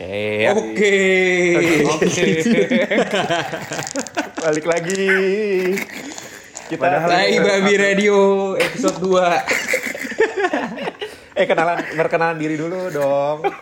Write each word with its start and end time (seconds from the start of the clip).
Eh, 0.00 0.48
Oke. 0.48 0.96
balik 4.42 4.64
lagi. 4.64 5.12
Kita 6.72 7.04
Tai 7.04 7.36
Babi 7.44 7.74
Radio 7.76 8.16
episode 8.56 8.96
2. 8.96 9.12
eh 11.38 11.44
kenalan 11.44 11.84
perkenalan 11.94 12.40
diri 12.40 12.56
dulu 12.56 12.88
dong. 12.88 13.44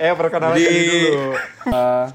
eh 0.00 0.14
perkenalan 0.14 0.56
Jadi- 0.56 0.62
diri 0.62 1.10
dulu. 1.10 1.34
Eh, 1.74 2.06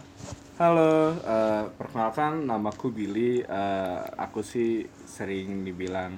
halo, 0.61 1.17
eh, 1.17 1.63
perkenalkan 1.73 2.45
namaku 2.45 2.93
Billy. 2.93 3.41
Eh, 3.41 3.99
aku 4.13 4.45
sih 4.45 4.85
sering 5.09 5.65
dibilang, 5.65 6.13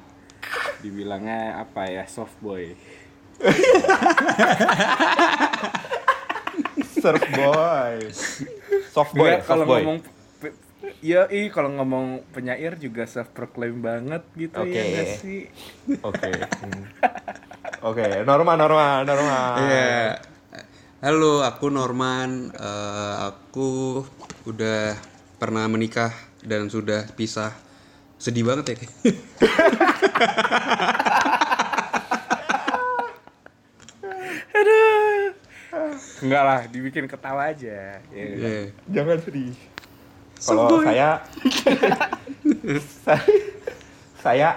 dibilangnya 0.83 1.63
apa 1.63 1.87
ya, 1.87 2.03
soft 2.03 2.35
boy. 2.43 2.75
Surf 6.99 7.23
boy. 7.31 7.95
Soft 8.91 9.11
boy, 9.15 9.31
soft 9.39 9.47
kalau 9.47 9.63
boy. 9.63 9.79
ngomong, 9.79 9.99
pe- 10.39 10.55
ya 10.99 11.27
i 11.31 11.47
kalau 11.47 11.71
ngomong 11.79 12.27
penyair 12.35 12.75
juga 12.75 13.07
self 13.07 13.31
proclaim 13.31 13.79
banget 13.79 14.27
gitu 14.35 14.59
Oke. 14.59 14.75
ya 14.75 15.03
sih. 15.19 15.47
Oke. 16.03 16.31
Hmm. 16.35 16.83
Oke, 17.83 18.27
normal 18.27 18.55
normal 18.59 19.07
normal. 19.07 19.47
Iya. 19.63 20.32
Halo, 21.03 21.43
aku 21.43 21.67
Norman. 21.67 22.47
Eh, 22.55 23.15
aku 23.27 23.99
udah 24.47 24.95
pernah 25.35 25.67
menikah 25.67 26.15
dan 26.39 26.71
sudah 26.71 27.11
pisah. 27.19 27.51
Sedih 28.15 28.47
banget 28.47 28.71
ya. 28.71 28.77
Enggak 36.23 36.43
lah, 36.47 36.71
dibikin 36.71 37.11
ketawa 37.11 37.51
aja. 37.51 37.99
Ya. 37.99 38.23
Iya. 38.23 38.71
Jangan 38.87 39.19
sedih. 39.27 39.59
Kalau 40.39 40.71
saya 40.87 41.19
saya, 43.03 43.27
saya 44.23 44.49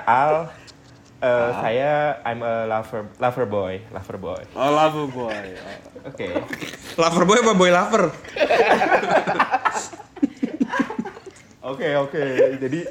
Al 1.27 1.35
eh, 1.35 1.51
saya 1.59 2.23
I'm 2.23 2.41
a 2.47 2.71
lover 2.71 3.11
lover 3.19 3.47
boy, 3.51 3.83
lover 3.91 4.17
boy. 4.19 4.43
Oh, 4.55 4.71
love 4.71 5.11
boy. 5.11 5.35
Oh. 5.35 6.15
Oke. 6.15 6.29
Lover 6.95 7.25
boy 7.27 7.39
apa 7.43 7.53
boy 7.59 7.71
lover? 7.75 8.15
Oke, 11.67 11.99
oke. 11.99 12.23
Jadi 12.63 12.87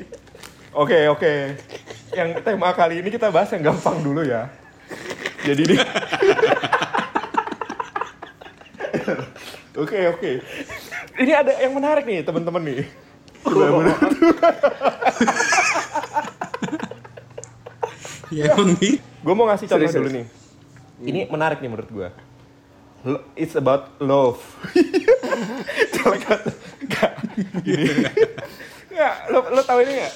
oke, 0.76 1.00
oke. 1.16 1.34
Yang 2.12 2.30
tema 2.44 2.76
kali 2.76 3.00
ini 3.00 3.08
kita 3.08 3.32
bahas 3.32 3.56
yang 3.56 3.72
gampang 3.72 4.04
dulu 4.04 4.28
ya. 4.28 4.52
Jadi 5.48 5.64
di 5.64 5.80
Oke, 9.76 10.08
oke. 10.12 10.32
Ini 11.20 11.32
ada 11.36 11.52
yang 11.60 11.76
menarik 11.76 12.08
nih, 12.08 12.24
teman-teman 12.24 12.64
nih. 12.64 12.88
ya 18.36 18.52
emang 18.52 18.76
nih. 18.76 19.00
Gue 19.00 19.34
mau 19.34 19.48
ngasih 19.48 19.66
contoh 19.66 19.88
dulu 19.90 20.10
nih. 20.12 20.26
Ini 21.02 21.20
menarik 21.28 21.60
nih 21.60 21.70
menurut 21.72 21.88
gue. 21.90 22.10
It's 23.38 23.54
about 23.54 23.96
love. 24.02 24.42
Nggak. 26.86 27.12
Gini. 27.62 27.86
Nggak, 28.90 29.16
lo, 29.30 29.40
lo 29.52 29.62
tahu 29.62 29.80
ini 29.84 29.92
nggak? 30.00 30.14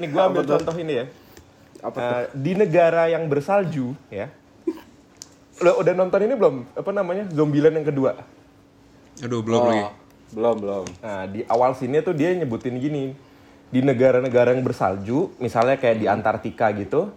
Nih 0.00 0.08
gue 0.08 0.22
ambil 0.22 0.42
contoh 0.46 0.74
ini 0.76 0.92
ya. 0.94 1.04
Apa 1.80 1.96
Eh, 1.98 2.22
di 2.36 2.52
negara 2.54 3.08
yang 3.08 3.24
bersalju 3.26 3.96
ya. 4.08 4.28
Lo 5.60 5.76
udah 5.76 5.92
nonton 5.92 6.20
ini 6.24 6.34
belum? 6.34 6.56
Apa 6.72 6.90
namanya? 6.90 7.28
Zombieland 7.28 7.76
yang 7.76 7.88
kedua. 7.88 8.16
Aduh, 9.20 9.44
belum 9.44 9.60
Oh, 9.60 9.66
lagi. 9.68 9.82
belum, 10.32 10.56
belum. 10.56 10.84
Nah, 11.02 11.24
di 11.28 11.40
awal 11.44 11.76
sini 11.76 12.00
tuh 12.00 12.16
dia 12.16 12.32
nyebutin 12.32 12.76
gini. 12.76 13.12
Di 13.70 13.84
negara-negara 13.84 14.50
yang 14.50 14.66
bersalju, 14.66 15.38
misalnya 15.38 15.78
kayak 15.78 16.00
di 16.00 16.06
Antartika 16.10 16.74
gitu, 16.74 17.14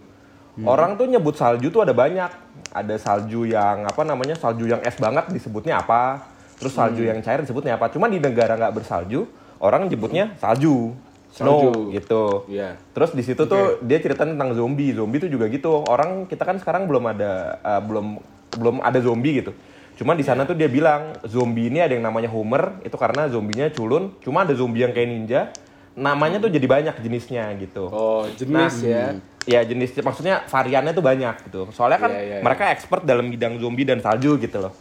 orang 0.62 0.94
tuh 0.94 1.10
nyebut 1.10 1.34
salju 1.34 1.74
tuh 1.74 1.82
ada 1.82 1.90
banyak. 1.90 2.30
Ada 2.70 2.94
salju 3.02 3.42
yang 3.42 3.82
apa 3.82 4.06
namanya? 4.06 4.38
Salju 4.38 4.70
yang 4.70 4.78
es 4.86 4.94
banget 4.94 5.26
disebutnya 5.34 5.82
apa? 5.82 6.30
Terus 6.54 6.70
salju 6.70 7.02
yang 7.02 7.18
cair 7.18 7.42
disebutnya 7.42 7.74
apa? 7.74 7.90
Cuma 7.90 8.06
di 8.06 8.22
negara 8.22 8.54
nggak 8.54 8.74
bersalju, 8.78 9.26
orang 9.58 9.90
nyebutnya 9.90 10.38
salju. 10.38 10.94
Snow 11.34 11.74
Salju. 11.74 11.90
gitu. 11.90 12.24
Iya. 12.46 12.78
Terus 12.94 13.10
di 13.10 13.26
situ 13.26 13.42
tuh 13.50 13.82
dia 13.82 13.98
cerita 13.98 14.22
tentang 14.22 14.54
zombie. 14.54 14.94
Zombie 14.94 15.18
tuh 15.18 15.26
juga 15.26 15.50
gitu. 15.50 15.82
Orang 15.82 16.30
kita 16.30 16.46
kan 16.46 16.62
sekarang 16.62 16.86
belum 16.86 17.10
ada 17.10 17.58
eh, 17.58 17.82
belum 17.82 18.06
belum 18.54 18.76
ada 18.78 19.02
zombie 19.02 19.42
gitu. 19.42 19.50
Cuma 19.98 20.14
di 20.14 20.22
sana 20.22 20.46
tuh 20.46 20.54
dia 20.54 20.70
bilang 20.70 21.18
zombie 21.26 21.70
ini 21.70 21.82
ada 21.82 21.94
yang 21.94 22.06
namanya 22.06 22.30
Homer 22.30 22.78
itu 22.86 22.94
karena 22.94 23.26
zombinya 23.26 23.66
culun. 23.74 24.14
Cuma 24.22 24.46
ada 24.46 24.54
zombie 24.54 24.86
yang 24.86 24.94
kayak 24.94 25.08
ninja. 25.10 25.40
Namanya 25.98 26.38
tuh 26.42 26.50
jadi 26.54 26.66
banyak 26.66 27.02
jenisnya 27.02 27.50
gitu. 27.58 27.90
Oh, 27.90 28.26
jenis 28.38 28.82
ya. 28.82 29.18
Ya 29.44 29.60
jenis 29.60 29.92
maksudnya 29.94 30.40
variannya 30.44 30.92
tuh 30.92 31.04
banyak 31.04 31.34
gitu. 31.44 31.68
Soalnya 31.70 32.00
kan 32.00 32.10
Iya, 32.10 32.20
iya, 32.20 32.34
iya. 32.38 32.42
mereka 32.42 32.72
expert 32.72 33.04
dalam 33.04 33.28
bidang 33.28 33.60
zombie 33.60 33.84
dan 33.84 34.00
salju 34.00 34.40
gitu 34.40 34.56
loh. 34.58 34.72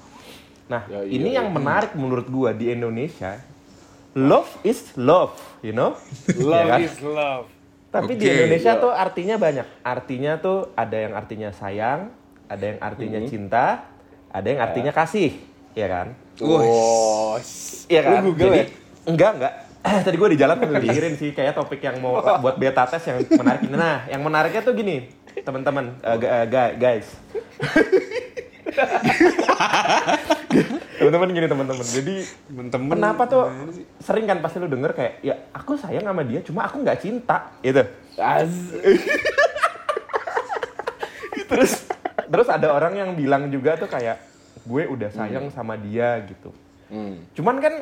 Nah, 0.65 0.87
Ya, 0.87 1.03
iya, 1.03 1.11
ini 1.11 1.35
iya. 1.35 1.43
yang 1.43 1.51
menarik 1.51 1.91
menurut 1.93 2.25
gua 2.25 2.55
di 2.55 2.71
Indonesia. 2.71 3.43
Love 4.13 4.61
is 4.63 4.93
love, 4.95 5.33
you 5.59 5.73
know? 5.73 5.97
Love 6.39 6.63
Ya 6.63 6.63
kan? 6.69 6.79
is 6.79 6.95
love. 7.01 7.45
Tapi 7.89 8.15
di 8.15 8.23
Oke. 8.23 8.33
Indonesia 8.33 8.73
Iya. 8.73 8.81
tuh 8.81 8.91
artinya 8.91 9.35
banyak. 9.35 9.67
Artinya 9.81 10.31
tuh 10.37 10.57
ada 10.73 10.97
yang 10.97 11.13
artinya 11.13 11.49
sayang, 11.51 12.09
ada 12.47 12.63
yang 12.63 12.79
artinya 12.79 13.19
Hmm. 13.19 13.27
cinta, 13.27 13.65
ada 14.29 14.47
yang 14.47 14.61
artinya 14.61 14.89
kasih, 14.89 15.33
ya 15.73 15.87
kan? 15.87 16.07
Wah. 16.39 16.61
Oh, 16.61 17.35
Iya 17.85 18.01
kan? 18.01 18.21
Google 18.23 18.49
Jadi 18.49 18.57
ya? 18.57 18.65
enggak 19.03 19.31
enggak. 19.35 19.53
Tadi 19.83 20.15
gue 20.15 20.29
di 20.29 20.39
jalan 20.39 20.55
mikirin 20.73 21.13
sih 21.13 21.29
kayak 21.29 21.53
topik 21.53 21.79
yang 21.79 21.99
mau 21.99 22.15
buat 22.39 22.55
beta 22.55 22.83
test 22.85 23.03
yang 23.05 23.19
menarik. 23.29 23.67
Nah, 23.67 24.07
yang 24.07 24.19
menariknya 24.19 24.61
tuh 24.61 24.71
gini, 24.71 25.11
teman-teman, 25.37 25.99
eh, 25.99 26.15
eh, 26.15 26.45
ga- 26.47 26.73
guys. 26.73 27.07
teman-teman 30.95 31.29
gini 31.29 31.45
teman-teman. 31.45 31.83
Jadi 31.85 32.15
Temen-temen. 32.47 32.89
kenapa 32.89 33.23
tuh 33.25 33.43
sering 33.99 34.23
kan 34.23 34.39
pasti 34.39 34.57
lu 34.57 34.67
denger 34.67 34.91
kayak 34.93 35.13
ya 35.19 35.35
aku 35.51 35.75
sayang 35.75 36.03
sama 36.03 36.23
dia 36.23 36.39
cuma 36.41 36.63
aku 36.63 36.79
nggak 36.79 36.99
cinta 36.99 37.51
gitu. 37.59 37.83
Terus 41.43 41.85
terus 42.25 42.47
ada 42.47 42.71
orang 42.71 42.93
yang 42.95 43.09
bilang 43.13 43.45
juga 43.47 43.75
tuh 43.75 43.85
kayak 43.85 44.17
gue 44.63 44.83
udah 44.87 45.09
sayang 45.11 45.49
sama 45.49 45.75
dia 45.75 46.23
gitu 46.23 46.49
Hmm. 46.83 47.25
cuman 47.33 47.57
kan 47.57 47.73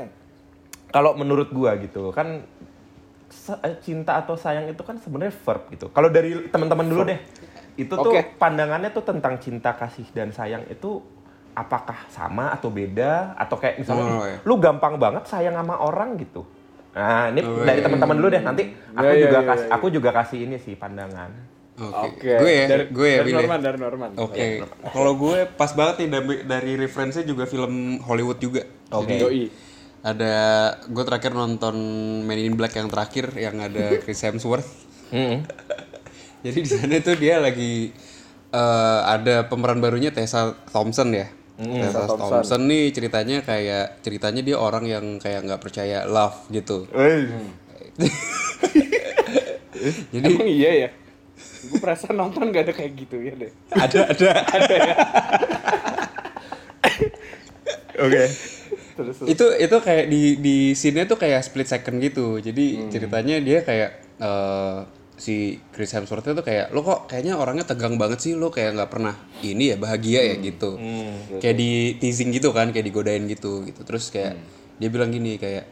kalau 0.92 1.16
menurut 1.16 1.50
gue 1.50 1.72
gitu 1.88 2.12
kan 2.12 2.44
eh, 3.64 3.76
cinta 3.80 4.20
atau 4.20 4.36
sayang 4.36 4.68
itu 4.68 4.84
kan 4.84 5.00
sebenarnya 5.00 5.34
verb 5.34 5.64
gitu 5.72 5.88
kalau 5.90 6.12
dari 6.12 6.48
teman-teman 6.52 6.86
dulu 6.86 7.02
deh 7.08 7.20
itu 7.80 7.94
tuh 7.96 8.12
Oke. 8.12 8.36
pandangannya 8.36 8.92
tuh 8.92 9.04
tentang 9.04 9.40
cinta 9.40 9.72
kasih 9.74 10.06
dan 10.12 10.30
sayang 10.30 10.68
itu 10.68 11.00
apakah 11.52 12.08
sama 12.08 12.52
atau 12.52 12.72
beda 12.72 13.36
atau 13.36 13.56
kayak 13.60 13.80
misalnya 13.80 14.04
Oh, 14.08 14.24
"Ih, 14.24 14.36
iya. 14.36 14.38
lu 14.44 14.56
gampang 14.56 14.96
banget 14.96 15.24
sayang 15.28 15.56
sama 15.56 15.80
orang 15.80 16.16
gitu 16.20 16.44
nah 16.92 17.32
ini 17.32 17.40
Oh, 17.40 17.64
dari 17.64 17.80
iya. 17.80 17.86
teman-teman 17.88 18.16
dulu 18.20 18.28
deh 18.28 18.44
nanti 18.44 18.64
aku 18.92 19.08
Iya, 19.08 19.16
iya, 19.16 19.24
juga 19.24 19.40
iya, 19.40 19.48
kasih 19.48 19.68
iya. 19.68 19.76
aku 19.76 19.86
juga 19.88 20.10
kasih 20.12 20.40
ini 20.44 20.56
sih 20.60 20.76
pandangan 20.76 21.32
Oke. 21.82 22.20
Oke. 22.20 22.32
Gue 22.38 22.52
ya, 22.52 22.66
dari, 22.68 22.84
gue 22.94 23.08
ya, 23.08 23.18
dari 23.18 23.32
Billy. 23.32 23.38
Norman, 23.42 23.60
dari 23.64 23.78
Norman. 23.80 24.10
Oke, 24.14 24.46
kalau 24.86 25.14
gue 25.18 25.38
pas 25.50 25.72
banget 25.74 26.06
nih 26.06 26.10
dari, 26.14 26.36
dari 26.46 26.72
referensinya 26.78 27.26
juga 27.26 27.44
film 27.50 27.98
Hollywood 28.06 28.38
juga. 28.38 28.68
Oke. 28.94 29.18
Yoi. 29.18 29.50
Ada 30.02 30.34
gue 30.90 31.04
terakhir 31.06 31.38
nonton 31.38 31.78
Men 32.26 32.42
in 32.42 32.58
Black 32.58 32.74
yang 32.74 32.90
terakhir 32.90 33.30
yang 33.38 33.62
ada 33.62 33.94
Chris 34.02 34.22
Hemsworth. 34.26 34.68
Hmm. 35.14 35.46
Jadi 36.46 36.58
di 36.66 36.70
sana 36.70 36.98
tuh 37.06 37.16
dia 37.22 37.38
lagi 37.38 37.94
eh, 38.50 39.00
ada 39.06 39.46
pemeran 39.46 39.78
barunya 39.78 40.10
Tessa 40.10 40.58
Thompson 40.74 41.14
ya. 41.14 41.30
Tessa 41.62 42.02
Tessa 42.02 42.18
Thompson. 42.18 42.42
Thompson. 42.42 42.62
nih 42.66 42.90
ceritanya 42.90 43.38
kayak 43.46 44.02
ceritanya 44.02 44.42
dia 44.42 44.58
orang 44.58 44.90
yang 44.90 45.06
kayak 45.22 45.46
nggak 45.46 45.62
percaya 45.62 46.10
love 46.10 46.50
gitu. 46.50 46.90
Eh, 46.98 47.30
Jadi 50.14 50.30
Emang 50.30 50.50
iya 50.50 50.72
ya? 50.86 50.90
Gue 51.62 51.78
perasaan 51.82 52.18
nonton 52.18 52.54
gak 52.54 52.70
ada 52.70 52.74
kayak 52.74 52.94
gitu 52.98 53.18
ya 53.22 53.34
deh. 53.34 53.52
ada 53.74 54.00
ada 54.10 54.30
Oke. 58.02 58.24
Terus, 58.96 59.16
terus. 59.22 59.28
itu 59.30 59.46
itu 59.58 59.78
kayak 59.82 60.06
di 60.12 60.24
di 60.38 60.56
scene-nya 60.78 61.06
tuh 61.10 61.20
kayak 61.20 61.42
split 61.42 61.68
second 61.68 61.98
gitu. 62.00 62.38
Jadi 62.40 62.92
ceritanya 62.94 63.36
dia 63.42 63.66
kayak 63.66 63.90
eh, 64.22 64.80
si 65.22 65.62
Chris 65.70 65.94
Hemsworth 65.94 66.26
itu 66.26 66.42
kayak 66.42 66.74
lo 66.74 66.82
kok 66.82 67.06
kayaknya 67.06 67.38
orangnya 67.38 67.66
tegang 67.66 67.98
banget 68.02 68.20
sih 68.22 68.34
lo 68.34 68.50
kayak 68.50 68.74
nggak 68.74 68.90
pernah 68.90 69.14
ini 69.46 69.74
ya 69.74 69.78
bahagia 69.78 70.22
ya 70.34 70.36
gitu. 70.42 70.78
Kayak 71.42 71.56
di 71.58 71.72
teasing 72.02 72.34
gitu 72.34 72.50
kan, 72.54 72.74
kayak 72.74 72.86
digodain 72.90 73.26
gitu 73.30 73.66
gitu. 73.66 73.82
Terus 73.86 74.10
kayak 74.10 74.38
dia 74.82 74.90
bilang 74.90 75.14
gini 75.14 75.38
kayak 75.38 75.70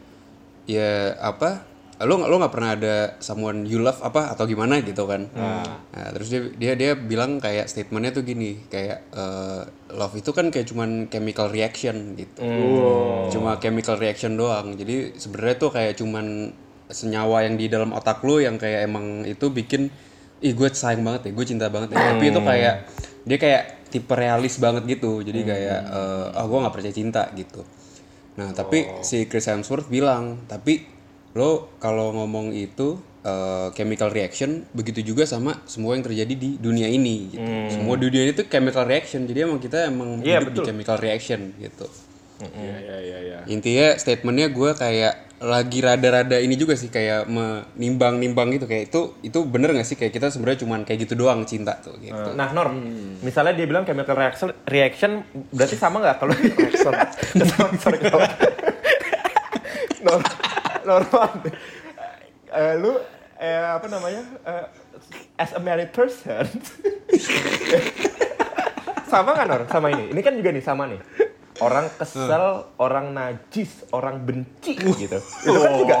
ya 0.70 1.18
apa 1.18 1.69
lo 2.00 2.16
lo 2.16 2.40
nggak 2.40 2.52
pernah 2.52 2.70
ada 2.72 2.94
someone 3.20 3.68
you 3.68 3.76
love 3.76 4.00
apa 4.00 4.32
atau 4.32 4.48
gimana? 4.48 4.80
Gitu 4.80 5.04
kan. 5.04 5.28
Nah, 5.36 6.08
terus 6.16 6.32
dia 6.32 6.48
dia 6.56 6.72
dia 6.72 6.90
bilang 6.96 7.36
kayak 7.36 7.68
statementnya 7.68 8.16
tuh 8.16 8.24
gini 8.24 8.56
kayak 8.72 9.12
eh, 9.12 9.62
love 9.92 10.16
itu 10.16 10.32
kan 10.32 10.48
kayak 10.48 10.64
cuman 10.64 11.12
chemical 11.12 11.52
reaction 11.52 12.16
gitu. 12.16 12.40
Cuma 13.28 13.60
chemical 13.60 14.00
reaction 14.00 14.40
doang. 14.40 14.80
Jadi 14.80 15.20
sebenarnya 15.20 15.56
tuh 15.60 15.70
kayak 15.76 16.00
cuman 16.00 16.56
senyawa 16.88 17.44
yang 17.46 17.60
di 17.60 17.68
dalam 17.68 17.92
otak 17.92 18.24
lo 18.24 18.40
yang 18.40 18.56
kayak 18.56 18.88
emang 18.88 19.22
itu 19.28 19.52
bikin 19.52 19.92
ih 20.40 20.56
gue 20.56 20.68
sayang 20.72 21.04
banget 21.04 21.28
ya 21.28 21.32
gue 21.36 21.44
cinta 21.44 21.66
banget 21.68 21.92
ya. 21.92 22.16
Tapi 22.16 22.24
itu 22.32 22.40
kayak 22.40 22.74
dia 23.28 23.36
kayak 23.36 23.62
tipe 23.92 24.14
realis 24.16 24.56
banget 24.56 24.88
gitu. 24.88 25.20
Jadi 25.20 25.44
kayak 25.44 25.80
eh, 25.84 26.26
ah 26.32 26.44
gue 26.48 26.58
nggak 26.64 26.72
percaya 26.72 26.94
cinta 26.96 27.28
gitu. 27.36 27.60
Nah 28.40 28.56
tapi 28.56 28.88
si 29.04 29.28
Chris 29.28 29.52
Hemsworth 29.52 29.92
bilang 29.92 30.48
tapi 30.48 30.99
lo 31.34 31.70
kalau 31.78 32.10
ngomong 32.10 32.50
itu 32.50 32.98
eh, 33.22 33.68
chemical 33.76 34.10
reaction 34.10 34.66
begitu 34.74 35.14
juga 35.14 35.28
sama 35.28 35.62
semua 35.64 35.94
yang 35.94 36.02
terjadi 36.02 36.34
di 36.34 36.50
dunia 36.58 36.90
ini 36.90 37.30
gitu. 37.34 37.46
Semua 37.70 37.94
di 37.94 38.10
dunia 38.10 38.34
itu 38.34 38.42
chemical 38.50 38.84
reaction 38.86 39.26
jadi 39.30 39.46
emang 39.46 39.62
kita 39.62 39.86
emang 39.86 40.24
Iya, 40.24 40.42
hidup 40.42 40.58
di 40.58 40.60
chemical 40.66 40.96
reaction 40.98 41.54
gitu. 41.58 41.86
Iya 42.40 42.76
iya 42.80 42.96
iya 43.04 43.18
iya. 43.20 43.38
intinya 43.52 44.00
statementnya 44.00 44.48
gue 44.48 44.72
kayak 44.72 45.28
lagi 45.40 45.80
rada-rada 45.80 46.36
ini 46.36 46.52
juga 46.52 46.76
sih 46.76 46.92
kayak 46.92 47.24
menimbang-nimbang 47.28 48.48
gitu. 48.60 48.68
Kayak 48.68 48.92
itu 48.92 49.00
itu 49.24 49.38
bener 49.48 49.72
gak 49.72 49.88
sih? 49.88 49.96
Kayak 49.96 50.12
kita 50.20 50.26
sebenarnya 50.28 50.64
cuman 50.64 50.84
kayak 50.84 51.08
gitu 51.08 51.16
doang 51.16 51.48
cinta 51.48 51.80
tuh 51.80 51.96
gitu. 51.96 52.36
Nah, 52.36 52.52
Nor, 52.52 52.76
misalnya 53.24 53.56
dia 53.56 53.64
bilang 53.64 53.88
chemical 53.88 54.16
reaction, 54.16 54.52
reaction 54.68 55.24
berarti 55.48 55.76
sama 55.80 56.04
nggak 56.04 56.16
kalau 56.20 56.32
reaction? 56.36 56.92
Sorry, 57.80 57.98
kalau 58.04 58.20
Nor, 60.04 60.20
normal. 60.84 61.28
Eh, 62.50 62.74
lu 62.82 62.98
eh, 63.38 63.62
apa 63.62 63.86
namanya? 63.86 64.22
eh, 64.42 64.66
as 65.38 65.54
a 65.54 65.60
married 65.62 65.94
person. 65.94 66.44
sama 69.06 69.34
nggak 69.34 69.46
Nor? 69.46 69.62
Sama 69.66 69.88
ini. 69.90 70.14
Ini 70.14 70.20
kan 70.22 70.34
juga 70.34 70.50
nih 70.54 70.64
sama 70.64 70.86
nih. 70.86 71.00
Orang 71.60 71.92
kesel, 71.92 72.72
orang 72.80 73.12
najis, 73.12 73.84
orang 73.92 74.24
benci 74.24 74.80
gitu. 74.80 75.18
Itu 75.20 75.58
kan 75.60 75.72
juga 75.76 75.96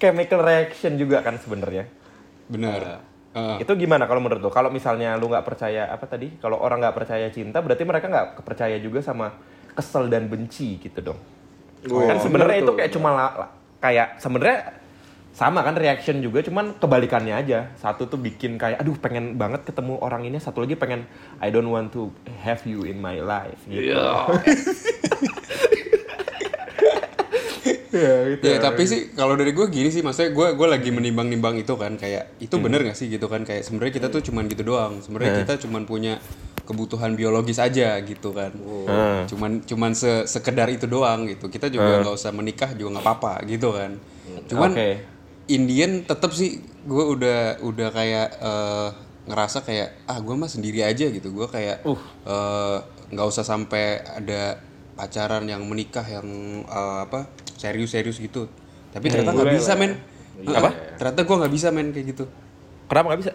chemical 0.00 0.40
reaction 0.40 0.96
juga 0.96 1.20
kan 1.20 1.36
sebenarnya. 1.36 1.84
bener 2.48 3.00
Heeh. 3.32 3.64
Itu 3.64 3.72
gimana 3.80 4.04
kalau 4.04 4.20
menurut 4.20 4.44
lo? 4.44 4.52
Kalau 4.52 4.68
misalnya 4.68 5.16
lu 5.16 5.32
nggak 5.32 5.44
percaya 5.44 5.88
apa 5.88 6.04
tadi? 6.04 6.36
Kalau 6.36 6.60
orang 6.60 6.84
nggak 6.84 6.96
percaya 6.96 7.26
cinta, 7.32 7.64
berarti 7.64 7.84
mereka 7.88 8.06
nggak 8.08 8.44
percaya 8.44 8.76
juga 8.76 9.00
sama 9.00 9.32
kesel 9.72 10.12
dan 10.12 10.28
benci 10.28 10.76
gitu 10.76 11.00
dong. 11.00 11.20
kan 11.82 12.20
sebenarnya 12.20 12.60
bener 12.60 12.68
itu 12.68 12.72
kayak 12.76 12.90
cuma 12.92 13.10
la- 13.10 13.36
la- 13.42 13.52
kayak 13.82 14.22
sebenarnya 14.22 14.78
sama 15.32 15.64
kan 15.64 15.74
reaction 15.74 16.20
juga, 16.20 16.44
cuman 16.44 16.76
kebalikannya 16.76 17.34
aja. 17.34 17.72
Satu 17.80 18.04
tuh 18.04 18.20
bikin 18.20 18.60
kayak, 18.60 18.84
aduh 18.84 18.94
pengen 19.00 19.40
banget 19.40 19.64
ketemu 19.64 19.96
orang 19.98 20.28
ini. 20.28 20.36
Satu 20.36 20.60
lagi 20.60 20.76
pengen, 20.76 21.08
I 21.40 21.48
don't 21.48 21.72
want 21.72 21.90
to 21.96 22.12
have 22.44 22.62
you 22.68 22.84
in 22.84 23.00
my 23.00 23.16
life. 23.18 23.58
Gitu. 23.64 23.90
ya, 27.96 28.14
gitu. 28.36 28.44
Ya 28.44 28.60
tapi 28.60 28.82
sih 28.84 29.16
kalau 29.16 29.32
dari 29.32 29.56
gue 29.56 29.66
gini 29.72 29.88
sih, 29.88 30.04
maksudnya 30.04 30.36
gue 30.36 30.48
gue 30.52 30.68
lagi 30.68 30.92
menimbang-nimbang 30.92 31.64
itu 31.64 31.80
kan 31.80 31.96
kayak 31.96 32.36
itu 32.36 32.52
bener 32.60 32.84
gak 32.84 32.96
sih 32.96 33.08
gitu 33.08 33.24
kan 33.32 33.48
kayak 33.48 33.64
sebenarnya 33.64 33.92
kita 34.04 34.08
tuh 34.12 34.20
cuman 34.20 34.52
gitu 34.52 34.62
doang. 34.68 35.00
Sebenarnya 35.00 35.48
kita 35.48 35.64
cuman 35.64 35.88
punya 35.88 36.20
kebutuhan 36.62 37.18
biologis 37.18 37.58
aja 37.58 37.98
gitu 38.02 38.30
kan. 38.30 38.54
Hmm. 38.54 39.26
Cuman 39.26 39.62
cuman 39.66 39.92
se- 39.92 40.26
sekedar 40.26 40.70
itu 40.70 40.86
doang 40.86 41.26
gitu. 41.26 41.50
Kita 41.50 41.66
juga 41.68 42.00
nggak 42.02 42.14
usah 42.14 42.30
menikah 42.30 42.70
juga 42.74 42.98
nggak 42.98 43.04
apa-apa 43.06 43.32
gitu 43.50 43.74
kan. 43.74 43.98
Cuman 44.46 44.70
Oke. 44.72 44.90
Indian 45.50 46.06
tetap 46.06 46.30
sih 46.32 46.62
gue 46.86 47.04
udah 47.18 47.62
udah 47.62 47.88
kayak 47.90 48.28
eh, 48.38 48.88
ngerasa 49.26 49.62
kayak 49.62 50.06
ah 50.06 50.18
gue 50.18 50.34
mah 50.34 50.50
sendiri 50.50 50.82
aja 50.82 51.06
gitu 51.06 51.30
gue 51.30 51.46
kayak 51.46 51.82
eh, 52.26 52.78
nggak 53.12 53.26
usah 53.26 53.44
sampai 53.46 54.02
ada 54.02 54.58
pacaran 54.94 55.46
yang 55.46 55.62
menikah 55.66 56.06
yang 56.06 56.26
eh, 56.66 56.98
apa 57.06 57.26
serius-serius 57.58 58.18
gitu 58.18 58.46
tapi 58.90 59.10
ternyata 59.10 59.34
nggak 59.34 59.54
bisa 59.54 59.72
men 59.78 59.98
apa 60.50 60.70
ternyata 60.98 61.20
gue 61.22 61.36
nggak 61.38 61.54
bisa 61.54 61.68
men 61.70 61.90
kayak 61.94 62.06
gitu 62.14 62.24
Kenapa 62.90 63.06
nggak 63.14 63.20
bisa? 63.24 63.32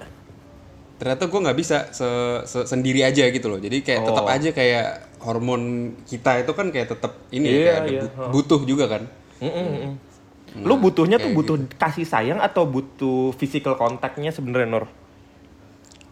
Ternyata 0.97 1.29
gue 1.29 1.39
nggak 1.39 1.57
bisa 1.57 1.77
se- 1.93 2.41
se- 2.43 2.65
sendiri 2.65 3.05
aja 3.05 3.29
gitu 3.29 3.47
loh 3.47 3.61
jadi 3.61 3.85
kayak 3.85 4.01
tetap 4.03 4.25
aja 4.25 4.49
kayak 4.49 4.85
hormon 5.21 5.61
kita 6.03 6.41
itu 6.41 6.51
kan 6.51 6.69
kayak 6.69 6.89
tetap 6.89 7.21
ini 7.29 7.45
ya, 7.45 7.53
Iya, 7.53 7.61
kayak 7.63 7.77
ada 7.77 7.89
iya. 7.89 8.01
bu- 8.01 8.29
butuh 8.33 8.61
juga 8.65 8.85
kan 8.89 9.03
Mm-mm. 9.37 9.93
Lu 10.57 10.81
butuhnya 10.81 11.21
tuh 11.21 11.37
butuh 11.37 11.57
kasih 11.77 12.01
sayang 12.01 12.41
atau 12.41 12.65
butuh 12.65 13.29
physical 13.37 13.77
kontaknya 13.77 14.33
sebenarnya 14.33 14.65
Nur? 14.65 14.85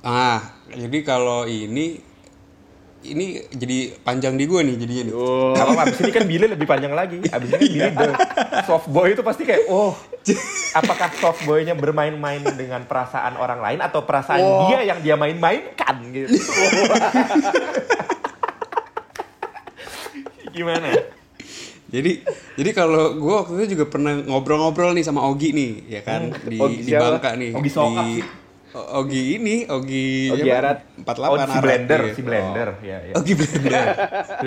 Ah, 0.06 0.54
jadi 0.70 1.02
kalau 1.02 1.50
ini 1.50 1.98
ini 3.13 3.46
jadi 3.54 3.94
panjang 4.02 4.34
di 4.34 4.50
gue 4.50 4.62
nih 4.66 4.75
jadinya 4.81 5.04
nih. 5.12 5.13
Oh. 5.13 5.54
Apa 5.54 5.86
abis 5.86 6.02
ini 6.02 6.12
kan 6.16 6.24
Billy 6.25 6.48
lebih 6.50 6.66
panjang 6.66 6.94
lagi. 6.98 7.22
Abis 7.30 7.50
ini 7.60 7.66
Billy 7.78 7.92
the 7.94 8.63
soft 8.66 8.90
boy 8.90 9.13
itu 9.13 9.22
pasti 9.22 9.46
kayak, 9.46 9.69
oh, 9.69 9.94
apakah 10.80 11.13
soft 11.22 11.46
boynya 11.46 11.78
bermain-main 11.78 12.42
dengan 12.57 12.88
perasaan 12.90 13.38
orang 13.38 13.62
lain 13.62 13.80
atau 13.86 14.02
perasaan 14.07 14.42
dia 14.69 14.81
yang 14.81 15.00
dia 15.06 15.16
main-mainkan 15.19 15.96
gitu? 16.10 16.34
Gimana? 20.56 20.90
Jadi 21.92 22.25
jadi 22.58 22.69
kalau 22.74 23.16
gue 23.19 23.34
waktu 23.36 23.54
itu 23.62 23.78
juga 23.78 23.86
pernah 23.92 24.18
ngobrol-ngobrol 24.25 24.96
nih 24.98 25.06
sama 25.06 25.22
Ogi 25.28 25.54
nih, 25.54 25.72
ya 26.00 26.01
kan 26.01 26.34
di 26.44 26.58
Ogi 26.58 26.81
di 26.81 26.92
siapa? 26.92 27.19
Bangka 27.19 27.30
nih. 27.38 27.51
Ogi 27.54 27.69
di, 27.69 28.24
Ogi 28.75 29.39
ini, 29.39 29.63
Ogi 29.72 30.36
Ogi 30.36 30.51
Arat. 30.51 30.83
48 31.00 31.07
Oh, 31.31 31.38
si 31.48 31.60
blender, 31.63 32.01
iya. 32.04 32.13
si 32.13 32.22
blender, 32.22 32.69
ya, 32.83 32.98
ya. 33.07 33.13
Ogi 33.16 33.33
blender. 33.39 33.86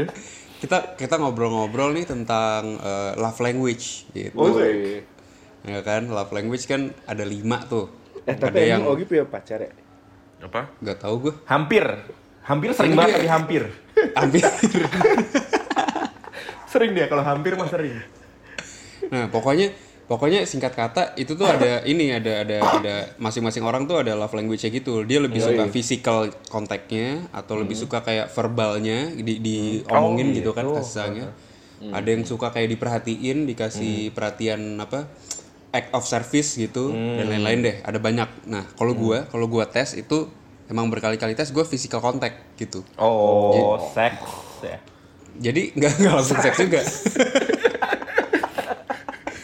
kita 0.63 0.79
kita 1.01 1.15
ngobrol-ngobrol 1.17 1.97
nih 1.97 2.05
tentang 2.05 2.77
eh, 2.77 3.13
love 3.17 3.41
language 3.41 4.05
gitu. 4.13 4.37
Woi. 4.37 5.01
Ya 5.65 5.81
kan, 5.81 6.13
love 6.13 6.29
language 6.37 6.69
kan 6.69 6.93
ada 7.09 7.25
lima 7.25 7.65
tuh. 7.65 7.89
Eh 8.29 8.37
ada 8.37 8.53
tapi 8.53 8.69
yang 8.69 8.85
emang 8.85 9.01
Ogi 9.01 9.05
punya 9.09 9.25
pacar 9.25 9.65
ya? 9.65 9.73
Apa? 10.45 10.77
nggak 10.85 10.99
tahu 11.01 11.15
gue. 11.25 11.35
Hampir, 11.49 11.85
hampir 12.45 12.71
sering 12.77 12.95
banget 12.95 13.25
tapi 13.25 13.29
hampir. 13.33 13.63
Hampir. 14.19 14.47
Sering 16.69 16.93
dia 16.93 17.09
kalau 17.09 17.25
hampir 17.25 17.57
mah 17.57 17.67
sering. 17.67 17.97
Nah, 19.09 19.27
pokoknya 19.33 19.73
pokoknya 20.09 20.43
singkat 20.49 20.73
kata 20.73 21.15
itu 21.21 21.37
tuh 21.37 21.45
ada 21.45 21.85
ini 21.93 22.11
ada 22.11 22.43
ada 22.43 22.57
ada 22.81 22.95
masing-masing 23.21 23.63
orang 23.63 23.85
tuh 23.85 24.01
ada 24.01 24.17
love 24.17 24.33
language-nya 24.33 24.73
gitu. 24.73 25.05
Dia 25.05 25.21
lebih 25.21 25.39
suka 25.39 25.69
physical 25.69 26.33
kontaknya 26.49 27.29
atau 27.31 27.61
lebih 27.61 27.77
suka 27.77 28.01
kayak 28.01 28.33
verbalnya 28.33 29.13
di 29.13 29.39
diomongin 29.39 30.33
gitu 30.33 30.57
kan 30.57 30.67
kasih 30.67 30.93
sayangnya. 30.93 31.29
Ada 31.79 32.09
yang 32.11 32.27
suka 32.27 32.51
kayak 32.51 32.75
diperhatiin, 32.75 33.47
dikasih 33.47 34.11
perhatian 34.11 34.81
apa? 34.83 35.07
act 35.69 35.93
of 35.93 36.05
service 36.09 36.57
gitu 36.57 36.93
dan 36.93 37.29
lain-lain 37.29 37.61
deh. 37.61 37.77
Ada 37.85 38.01
banyak. 38.01 38.49
Nah, 38.49 38.65
kalau 38.73 38.97
gua 38.97 39.29
kalau 39.29 39.45
gua 39.45 39.69
tes 39.69 39.93
itu 39.93 40.33
emang 40.69 40.89
berkali-kali 40.89 41.37
tes 41.37 41.53
gua 41.53 41.69
physical 41.69 42.01
contact 42.01 42.57
gitu. 42.57 42.81
Oh, 42.97 43.77
seks 43.93 44.65
ya. 44.65 44.81
Jadi 45.39 45.77
nggak 45.77 45.93
nggak 46.01 46.15
langsung 46.17 46.41
seks 46.41 46.57
juga. 46.57 46.81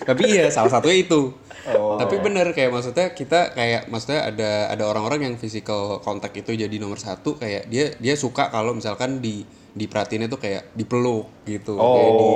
Tapi 0.05 0.23
iya 0.29 0.53
salah 0.53 0.71
satunya 0.71 1.05
itu. 1.05 1.33
Tapi 1.73 2.21
bener 2.21 2.53
kayak 2.53 2.71
maksudnya 2.71 3.17
kita 3.17 3.57
kayak 3.57 3.89
maksudnya 3.89 4.29
ada 4.29 4.69
ada 4.69 4.85
orang-orang 4.85 5.33
yang 5.33 5.35
physical 5.41 6.05
contact 6.05 6.37
itu 6.37 6.53
jadi 6.53 6.77
nomor 6.77 7.01
satu 7.01 7.41
kayak 7.41 7.73
dia 7.73 7.97
dia 7.97 8.15
suka 8.21 8.53
kalau 8.53 8.77
misalkan 8.77 9.25
di 9.25 9.41
diperhatiin 9.75 10.31
itu 10.31 10.39
kayak 10.39 10.71
dipeluk 10.79 11.27
gitu, 11.51 11.75
kayak 11.75 12.13
di, 12.15 12.31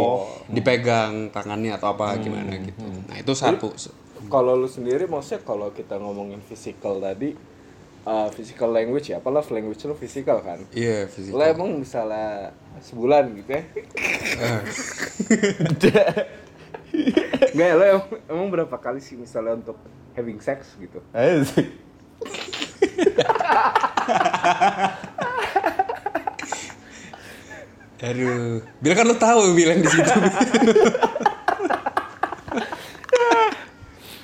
dipegang 0.58 1.30
tangannya 1.30 1.78
atau 1.78 1.94
apa 1.94 2.18
gimana 2.18 2.50
gitu. 2.58 2.82
Nah 2.82 3.14
itu 3.14 3.32
satu. 3.36 3.70
Kalau 4.26 4.58
lu 4.58 4.66
sendiri 4.66 5.06
maksudnya 5.06 5.46
kalau 5.46 5.70
kita 5.70 6.02
ngomongin 6.02 6.42
physical 6.42 6.98
tadi 6.98 7.38
uh, 8.02 8.26
physical 8.34 8.74
language 8.74 9.14
ya, 9.14 9.22
apa 9.22 9.30
love 9.30 9.46
language 9.54 9.78
lu 9.86 9.94
physical 9.94 10.42
kan? 10.42 10.58
Iya 10.74 11.06
Lo 11.06 11.14
physical. 11.14 11.46
emang 11.46 11.78
misalnya 11.78 12.50
sebulan 12.82 13.30
gitu 13.38 13.50
ya? 13.54 13.62
Enggak, 17.54 17.70
lo 17.74 17.84
emang, 17.84 18.06
emang 18.28 18.48
berapa 18.50 18.76
kali 18.78 19.00
sih 19.02 19.14
misalnya 19.14 19.58
untuk 19.58 19.78
having 20.14 20.38
sex 20.42 20.74
gitu? 20.78 20.98
Ayo 21.14 21.44
sih. 21.46 21.66
Aduh, 27.98 28.62
bilang 28.78 28.96
kan 28.98 29.06
lu 29.10 29.16
tahu 29.18 29.58
bilang 29.58 29.82
di 29.82 29.90
situ. 29.90 30.12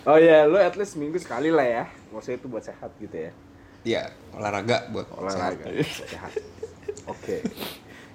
Oh 0.04 0.21
ya, 0.21 0.45
lo 0.45 0.61
at 0.61 0.76
least 0.76 1.00
minggu 1.00 1.16
sekali 1.16 1.49
lah 1.49 1.66
ya. 1.66 1.85
Maksudnya 2.12 2.38
itu 2.38 2.47
buat 2.47 2.62
sehat 2.62 2.93
gitu 3.00 3.16
ya. 3.16 3.33
Iya, 3.85 4.02
olahraga 4.37 4.88
buat 4.93 5.09
Olahraga 5.12 5.64
sehat. 5.75 6.09
sehat. 6.09 6.33
Oke. 7.09 7.40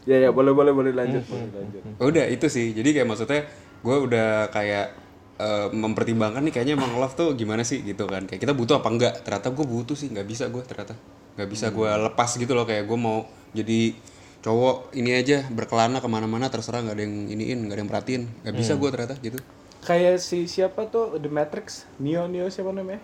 Ya 0.08 0.18
ya, 0.18 0.30
boleh 0.32 0.56
boleh 0.56 0.72
boleh 0.74 0.94
lanjut, 0.96 1.26
boleh 1.28 1.50
lanjut. 1.50 1.82
Udah 2.02 2.26
itu 2.30 2.48
sih. 2.48 2.72
Jadi 2.74 2.96
kayak 2.96 3.08
maksudnya 3.10 3.46
gue 3.80 3.96
udah 3.96 4.52
kayak 4.52 4.92
eh, 5.40 5.68
mempertimbangkan 5.72 6.44
nih 6.44 6.54
kayaknya 6.54 6.76
emang 6.76 7.00
love 7.00 7.16
tuh 7.16 7.34
gimana 7.34 7.64
sih 7.64 7.82
gitu 7.84 8.06
kan. 8.06 8.28
Kayak 8.28 8.42
kita 8.44 8.54
butuh 8.56 8.84
apa 8.84 8.90
enggak? 8.92 9.14
Ternyata 9.24 9.48
gue 9.56 9.66
butuh 9.66 9.96
sih 9.96 10.12
nggak 10.12 10.28
bisa 10.28 10.52
gue 10.52 10.64
ternyata. 10.64 10.96
Nggak 11.40 11.50
bisa 11.50 11.68
gue 11.72 11.90
lepas 11.90 12.30
gitu 12.36 12.52
loh 12.52 12.68
kayak 12.68 12.84
gue 12.86 13.00
mau 13.00 13.24
jadi 13.56 13.96
cowok 14.40 14.96
ini 14.96 15.20
aja 15.20 15.44
berkelana 15.52 16.00
ke 16.00 16.08
mana-mana 16.08 16.48
terserah 16.48 16.80
nggak 16.80 16.96
ada 16.96 17.04
yang 17.04 17.16
iniin 17.28 17.60
nggak 17.68 17.76
ada 17.76 17.82
yang 17.82 17.92
perhatiin. 17.92 18.24
Nggak 18.44 18.56
bisa 18.56 18.74
gue 18.76 18.90
ternyata 18.92 19.16
gitu. 19.24 19.40
Kayak 19.80 20.20
si 20.20 20.44
siapa 20.52 20.92
tuh? 20.92 21.16
The 21.16 21.32
Matrix, 21.32 21.88
Neo 22.04 22.28
Neo 22.28 22.52
siapa 22.52 22.76
namanya? 22.76 23.00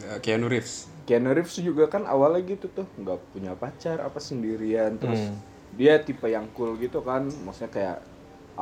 Eh, 0.00 0.18
Keanu 0.20 0.48
Reeves. 0.48 0.92
Keanu 1.08 1.32
Reeves 1.32 1.56
juga 1.60 1.88
kan 1.88 2.04
awalnya 2.04 2.44
gitu 2.44 2.68
tuh 2.68 2.86
nggak 3.00 3.18
punya 3.32 3.52
pacar 3.56 3.98
apa 4.04 4.20
sendirian 4.22 4.96
terus 5.00 5.32
dia 5.72 5.96
tipe 6.04 6.28
yang 6.28 6.52
cool 6.52 6.76
gitu 6.76 7.00
kan. 7.00 7.28
Maksudnya 7.28 7.72
kayak 7.72 7.98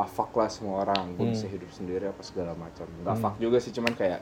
ah 0.01 0.09
fuck 0.09 0.33
lah 0.33 0.49
semua 0.49 0.81
orang 0.81 1.13
gue 1.13 1.29
bisa 1.29 1.45
hidup 1.45 1.69
sendiri 1.69 2.09
apa 2.09 2.23
segala 2.23 2.53
macam 2.55 2.89
nggak 2.99 3.17
fuck 3.17 3.37
juga 3.37 3.61
sih 3.61 3.69
cuman 3.71 3.93
kayak 3.93 4.21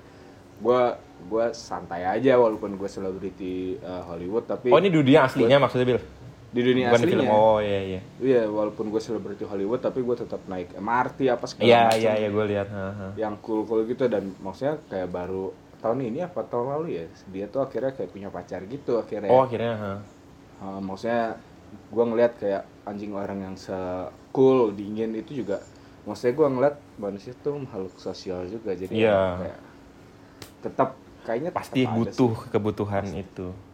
gue 0.58 0.80
gue 1.24 1.44
santai 1.52 2.02
aja 2.02 2.34
walaupun 2.34 2.74
gue 2.74 2.88
selebriti 2.88 3.54
uh, 3.78 4.02
Hollywood 4.04 4.42
tapi 4.44 4.68
Oh 4.68 4.76
ini 4.76 4.90
dunia 4.90 5.22
aslinya 5.24 5.56
maksudnya 5.56 5.86
Bil? 5.86 6.02
di 6.48 6.64
dunia 6.64 6.88
Bukan 6.88 6.98
di 6.98 7.06
film. 7.06 7.22
aslinya 7.22 7.36
Oh 7.36 7.58
iya 7.60 7.80
iya. 7.86 8.00
iya 8.18 8.42
walaupun 8.44 8.88
gue 8.88 8.98
selebriti 8.98 9.44
Hollywood 9.44 9.78
tapi 9.78 10.00
gue 10.00 10.16
tetap 10.16 10.40
naik 10.46 10.74
MRT 10.74 11.18
apa 11.28 11.44
segala 11.44 11.62
Iya 11.62 11.80
macam 11.84 12.00
iya 12.00 12.12
iya 12.16 12.28
gue 12.28 12.44
lihat. 12.48 12.68
Ha, 12.68 12.86
ha. 12.90 13.06
yang 13.14 13.34
cool 13.38 13.62
cool 13.62 13.84
gitu 13.84 14.08
dan 14.08 14.34
maksudnya 14.38 14.82
kayak 14.84 15.08
baru 15.08 15.52
tahun 15.78 15.98
ini 16.02 16.18
apa 16.20 16.42
tahun 16.42 16.66
lalu 16.74 16.86
ya 16.90 17.04
dia 17.28 17.46
tuh 17.46 17.62
akhirnya 17.62 17.92
kayak 17.92 18.10
punya 18.10 18.28
pacar 18.28 18.64
gitu 18.64 18.98
akhirnya 18.98 19.28
Oh 19.28 19.44
akhirnya. 19.44 19.74
Ha. 19.76 19.92
Uh, 20.58 20.80
maksudnya 20.82 21.38
gue 21.68 22.04
ngeliat 22.04 22.32
kayak 22.36 22.62
anjing 22.84 23.12
orang 23.12 23.38
yang 23.42 23.54
se 23.54 23.74
cool 24.30 24.70
dingin 24.70 25.12
itu 25.12 25.38
juga 25.38 25.60
maksudnya 26.02 26.34
gue 26.34 26.48
ngeliat 26.48 26.76
manusia 26.96 27.32
tuh 27.36 27.58
makhluk 27.58 27.92
sosial 27.96 28.44
juga 28.44 28.72
jadi 28.72 28.88
Iya. 28.88 29.20
kayak 29.38 29.58
tetap 30.58 30.88
kayaknya 31.22 31.50
tetap 31.50 31.62
Pasti 31.62 31.80
ada 31.82 31.94
butuh 31.94 32.32
kebutuhan 32.48 33.04
itu. 33.14 33.48
sih. 33.48 33.66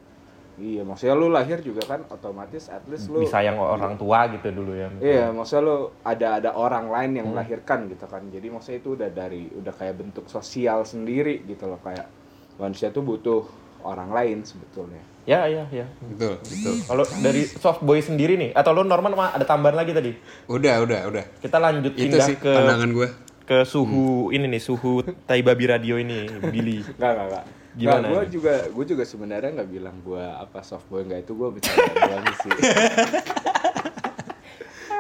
iya 0.57 0.83
maksudnya 0.83 1.15
lu 1.15 1.29
lahir 1.29 1.59
juga 1.59 1.83
kan 1.85 2.07
otomatis 2.09 2.67
at 2.69 2.87
least 2.87 3.07
lu 3.09 3.19
Bisa 3.21 3.39
yang 3.41 3.59
orang 3.59 3.95
tua 3.95 4.27
gitu 4.29 4.51
dulu 4.53 4.73
ya. 4.73 4.87
iya 4.99 5.27
maksudnya 5.29 5.63
lu 5.65 5.77
ada 6.01 6.29
ada 6.39 6.51
orang 6.55 6.87
lain 6.87 7.11
Hmm. 7.11 7.19
yang 7.19 7.27
melahirkan 7.29 7.87
gitu 7.89 8.07
kan 8.07 8.23
jadi 8.29 8.47
maksudnya 8.49 8.79
itu 8.79 8.91
udah 8.93 9.11
dari 9.11 9.51
udah 9.53 9.73
kayak 9.73 9.95
bentuk 9.97 10.27
sosial 10.27 10.83
sendiri 10.83 11.43
gitu 11.45 11.67
loh 11.67 11.79
kayak 11.81 12.07
manusia 12.55 12.91
tuh 12.91 13.03
butuh 13.03 13.43
orang 13.85 14.11
lain 14.11 14.41
sebetulnya 14.43 15.00
Ya 15.25 15.49
ya 15.49 15.64
ya. 15.71 15.88
betul 16.05 16.37
betul 16.37 16.75
Kalau 16.85 17.05
dari 17.19 17.45
soft 17.45 17.81
boy 17.81 17.97
sendiri 17.97 18.37
nih, 18.37 18.53
atau 18.53 18.73
lo 18.73 18.85
normal 18.85 19.12
mah 19.14 19.33
ada 19.33 19.41
tambahan 19.43 19.73
lagi 19.75 19.93
tadi? 19.93 20.12
udah 20.45 20.85
udah 20.85 21.00
udah 21.09 21.25
Kita 21.38 21.57
lanjut 21.57 21.93
itu 21.93 22.12
pindah 22.12 22.21
sih 22.23 22.37
ke 22.37 22.50
pandangan 22.50 22.91
gue 22.91 23.09
ke 23.43 23.57
suhu 23.62 24.29
ini 24.31 24.45
nih, 24.47 24.59
suhu 24.59 25.00
Tai 25.23 25.41
Babi 25.41 25.64
Radio 25.67 25.97
ini, 25.97 26.29
Billy. 26.45 26.81
Enggak, 26.97 27.12
enggak, 27.14 27.26
enggak. 27.26 27.45
Gimana 27.75 28.07
gue 28.07 28.21
nih? 28.21 28.31
juga 28.31 28.55
gue 28.69 28.85
juga 28.87 29.05
sebenarnya 29.05 29.50
nggak 29.55 29.71
bilang 29.71 29.97
gue 29.99 30.21
apa 30.21 30.61
soft 30.61 30.87
boy 30.87 31.00
nggak 31.03 31.25
itu 31.25 31.33
gue 31.33 31.49
bercanda 31.50 31.93
doang 31.99 32.25
sih. 32.38 32.50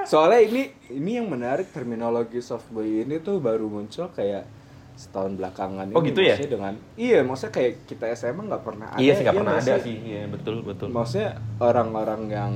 Soalnya 0.04 0.40
ini 0.40 0.62
ini 0.90 1.10
yang 1.16 1.26
menarik 1.26 1.68
terminologi 1.68 2.40
soft 2.40 2.68
boy 2.68 2.84
ini 3.04 3.16
tuh 3.18 3.40
baru 3.40 3.64
muncul 3.66 4.08
kayak 4.10 4.44
setahun 4.94 5.34
belakangan 5.34 5.90
Oh, 5.90 5.98
ini. 5.98 6.08
gitu 6.08 6.20
ya? 6.22 6.34
Maksudnya 6.34 6.52
dengan 6.52 6.74
iya 6.94 7.18
maksudnya 7.20 7.52
kayak 7.52 7.72
kita 7.84 8.04
SMA 8.14 8.42
nggak 8.46 8.62
pernah 8.62 8.86
ada. 8.90 8.98
iya 8.98 9.12
sih 9.12 9.22
nggak 9.22 9.34
iya 9.34 9.40
pernah 9.42 9.54
ada 9.56 9.74
sih. 9.82 9.96
Iya 10.00 10.22
betul 10.30 10.56
betul. 10.62 10.88
Maksudnya 10.88 11.30
orang-orang 11.58 12.22
yang 12.28 12.52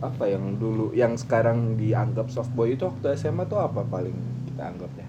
apa 0.00 0.24
yang 0.24 0.56
dulu 0.56 0.90
yang 0.92 1.12
sekarang 1.14 1.76
dianggap 1.76 2.30
soft 2.30 2.50
boy 2.52 2.72
itu 2.72 2.86
waktu 2.86 3.14
SMA 3.14 3.44
tuh 3.44 3.58
apa 3.58 3.82
paling 3.84 4.14
kita 4.46 4.62
anggapnya? 4.66 5.06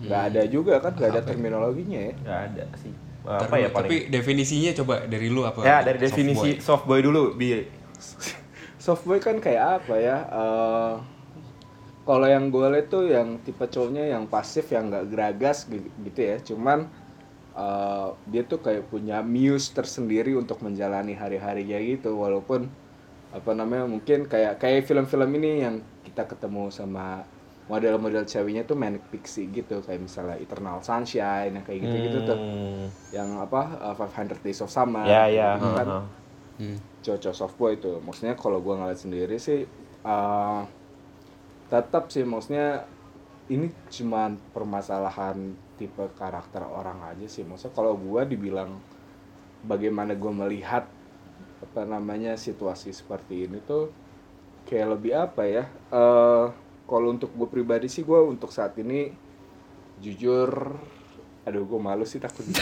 Nggak 0.00 0.22
ada 0.28 0.42
juga 0.44 0.74
kan, 0.80 0.92
nggak 0.92 1.10
ada 1.12 1.22
terminologinya 1.22 2.00
ya. 2.02 2.14
Nggak 2.18 2.40
ada 2.50 2.64
sih. 2.76 2.92
Apa 3.24 3.56
ya 3.56 3.68
dulu, 3.68 3.74
paling? 3.74 3.88
tapi 3.88 3.96
definisinya 4.10 4.70
coba 4.74 4.94
dari 5.06 5.28
lu 5.28 5.44
apa 5.44 5.60
ya 5.60 5.80
dari 5.80 5.96
soft 5.96 6.04
definisi 6.12 6.48
boy? 6.50 6.60
soft 6.60 6.84
boy 6.84 7.00
dulu, 7.00 7.32
Bi. 7.32 7.64
soft 8.84 9.04
boy 9.04 9.16
kan 9.16 9.40
kayak 9.40 9.80
apa 9.80 9.94
ya 9.96 10.16
eh, 10.24 10.92
kalau 12.08 12.26
yang 12.34 12.44
gue 12.54 12.66
liat 12.72 12.86
tuh 12.94 13.04
yang 13.16 13.28
tipe 13.46 13.64
cowoknya 13.74 14.04
yang 14.14 14.24
pasif 14.34 14.64
yang 14.74 14.84
nggak 14.92 15.04
geragas 15.12 15.58
gi- 15.72 15.92
gitu 16.06 16.20
ya 16.30 16.36
cuman 16.48 16.78
eh, 17.56 18.08
dia 18.32 18.42
tuh 18.50 18.60
kayak 18.66 18.84
punya 18.92 19.16
muse 19.34 19.68
tersendiri 19.78 20.32
untuk 20.42 20.58
menjalani 20.66 21.14
hari-harinya 21.22 21.78
gitu 21.80 22.10
walaupun 22.24 22.60
apa 23.34 23.50
namanya 23.58 23.84
mungkin 23.90 24.18
kayak 24.32 24.62
kayak 24.62 24.86
film-film 24.88 25.30
ini 25.38 25.50
yang 25.66 25.76
kita 26.06 26.22
ketemu 26.30 26.70
sama 26.70 27.26
model-model 27.70 28.24
ceweknya 28.28 28.62
tuh 28.68 28.76
manic 28.78 29.02
pixie 29.10 29.48
gitu 29.50 29.80
kayak 29.86 30.00
misalnya 30.06 30.36
Eternal 30.44 30.78
Sunshine 30.84 31.52
yang 31.56 31.64
kayak 31.66 31.80
gitu-gitu 31.88 32.18
tuh 32.28 32.38
Hmm. 32.38 32.86
yang 33.16 33.28
apa 33.40 33.60
eh, 33.80 33.94
500 33.96 34.38
Days 34.44 34.60
of 34.64 34.70
Summer 34.70 35.06
Ya 35.06 35.24
ya. 35.30 35.56
gitu 35.56 35.68
kan 35.74 35.86
ha, 35.88 35.98
ha. 35.98 36.06
Hmm. 36.60 36.78
cowok 37.04 37.34
soft 37.36 37.56
boy 37.60 37.76
itu 37.76 37.90
maksudnya 38.00 38.34
kalau 38.38 38.58
gua 38.64 38.80
ngeliat 38.80 38.96
sendiri 38.96 39.36
sih 39.36 39.66
uh, 40.06 40.64
tetap 41.68 42.12
sih 42.12 42.24
maksudnya 42.26 42.84
ini 43.48 43.68
cuman 43.92 44.40
permasalahan 44.52 45.52
tipe 45.76 46.04
karakter 46.16 46.64
orang 46.64 47.02
aja 47.12 47.26
sih 47.28 47.44
maksudnya 47.44 47.74
kalau 47.76 47.96
gua 47.96 48.24
dibilang 48.24 48.80
bagaimana 49.64 50.16
gua 50.16 50.32
melihat 50.46 50.86
apa 51.64 51.82
namanya 51.88 52.36
situasi 52.36 52.92
seperti 52.92 53.48
ini 53.48 53.58
tuh 53.64 53.88
kayak 54.68 55.00
lebih 55.00 55.12
apa 55.16 55.42
ya 55.48 55.64
eh 55.92 56.46
kalau 56.84 57.16
untuk 57.16 57.32
gue 57.32 57.48
pribadi 57.48 57.88
sih 57.88 58.04
gua 58.04 58.20
untuk 58.28 58.52
saat 58.52 58.76
ini 58.76 59.08
jujur 60.04 60.76
aduh 61.48 61.64
gue 61.64 61.80
malu 61.80 62.04
sih 62.04 62.20
takut 62.20 62.44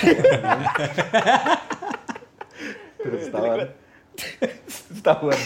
terus 3.03 3.27
tawan 3.35 3.67
Setahun. 4.69 5.39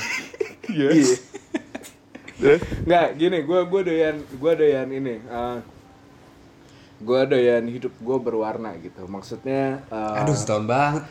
Iya. 0.69 0.91
Nggak, 2.85 3.07
gini, 3.17 3.39
gue 3.43 3.61
gue 3.65 3.81
doyan 3.83 4.17
gue 4.21 4.53
doyan 4.55 4.89
ini. 4.91 5.15
Uh, 5.25 5.59
gue 6.97 7.21
doyan 7.27 7.65
hidup 7.65 7.93
gue 7.93 8.17
berwarna 8.19 8.77
gitu. 8.81 9.05
Maksudnya. 9.05 9.85
uh, 9.89 10.21
aduh 10.21 10.37
setahun 10.37 10.65
banget 10.65 11.03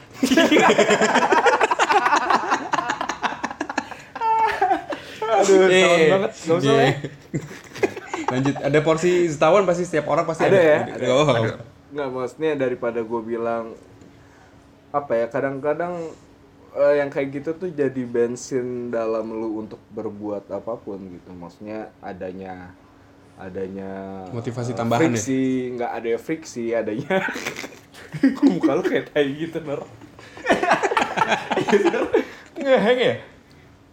aduh, 5.25 5.58
Eh, 5.67 5.82
setahun 5.82 6.05
banget. 6.13 6.32
Gak 6.38 6.58
usah 6.62 6.75
ya. 6.75 6.91
lanjut 8.25 8.55
ada 8.58 8.79
porsi 8.82 9.29
setahun 9.29 9.63
pasti 9.70 9.84
setiap 9.86 10.05
orang 10.10 10.25
pasti 10.25 10.50
Ada 10.50 10.58
ada, 10.58 10.62
ya, 10.65 10.77
ada. 10.98 11.05
Oh, 11.13 11.25
Nggak, 11.94 12.08
maksudnya 12.12 12.51
daripada 12.58 13.00
gue 13.05 13.22
bilang 13.22 13.77
apa 14.89 15.12
ya 15.13 15.25
kadang-kadang 15.29 16.10
eh, 16.75 16.94
yang 17.00 17.10
kayak 17.10 17.41
gitu 17.41 17.50
tuh 17.55 17.70
jadi 17.72 18.03
bensin 18.03 18.91
dalam 18.91 19.32
lu 19.32 19.63
untuk 19.63 19.79
berbuat 19.96 20.51
apa 20.51 20.75
pun 20.75 21.00
gitu. 21.00 21.32
Maksudnya 21.32 21.89
adanya 22.03 22.75
adanya 23.39 24.24
Motivasi 24.32 24.75
eh, 24.75 24.77
tambahan 24.77 25.01
ya? 25.01 25.05
friksi. 25.15 25.41
Nggak 25.79 25.91
ada 25.91 26.10
friksi 26.20 26.63
adanya. 26.75 27.15
Muka 28.48 28.72
lu 28.75 28.84
kayak 28.84 29.12
tai 29.12 29.27
gitu 29.36 29.60
nor 29.63 29.88
Ngeheng 32.55 33.00
ya? 33.01 33.15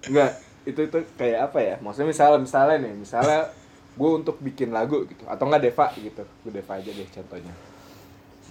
nggak 0.02 0.32
itu 0.66 0.80
itu 0.90 0.98
kayak 1.14 1.38
apa 1.50 1.58
ya? 1.62 1.74
Maksudnya 1.78 2.08
misalnya 2.10 2.38
misalnya 2.42 2.76
nih 2.82 2.94
misalnya 2.98 3.40
gue 3.92 4.10
untuk 4.10 4.36
bikin 4.42 4.74
lagu 4.74 5.06
gitu. 5.06 5.22
Atau 5.30 5.46
nggak 5.46 5.62
Deva 5.62 5.86
gitu. 5.94 6.22
Gue 6.42 6.50
Deva 6.50 6.72
aja 6.78 6.90
deh 6.90 7.08
contohnya. 7.10 7.54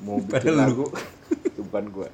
Mau 0.01 0.17
bikin 0.23 0.31
Padahal 0.31 0.55
lagu 0.55 0.85
bukan 1.67 1.85
gue 1.91 2.09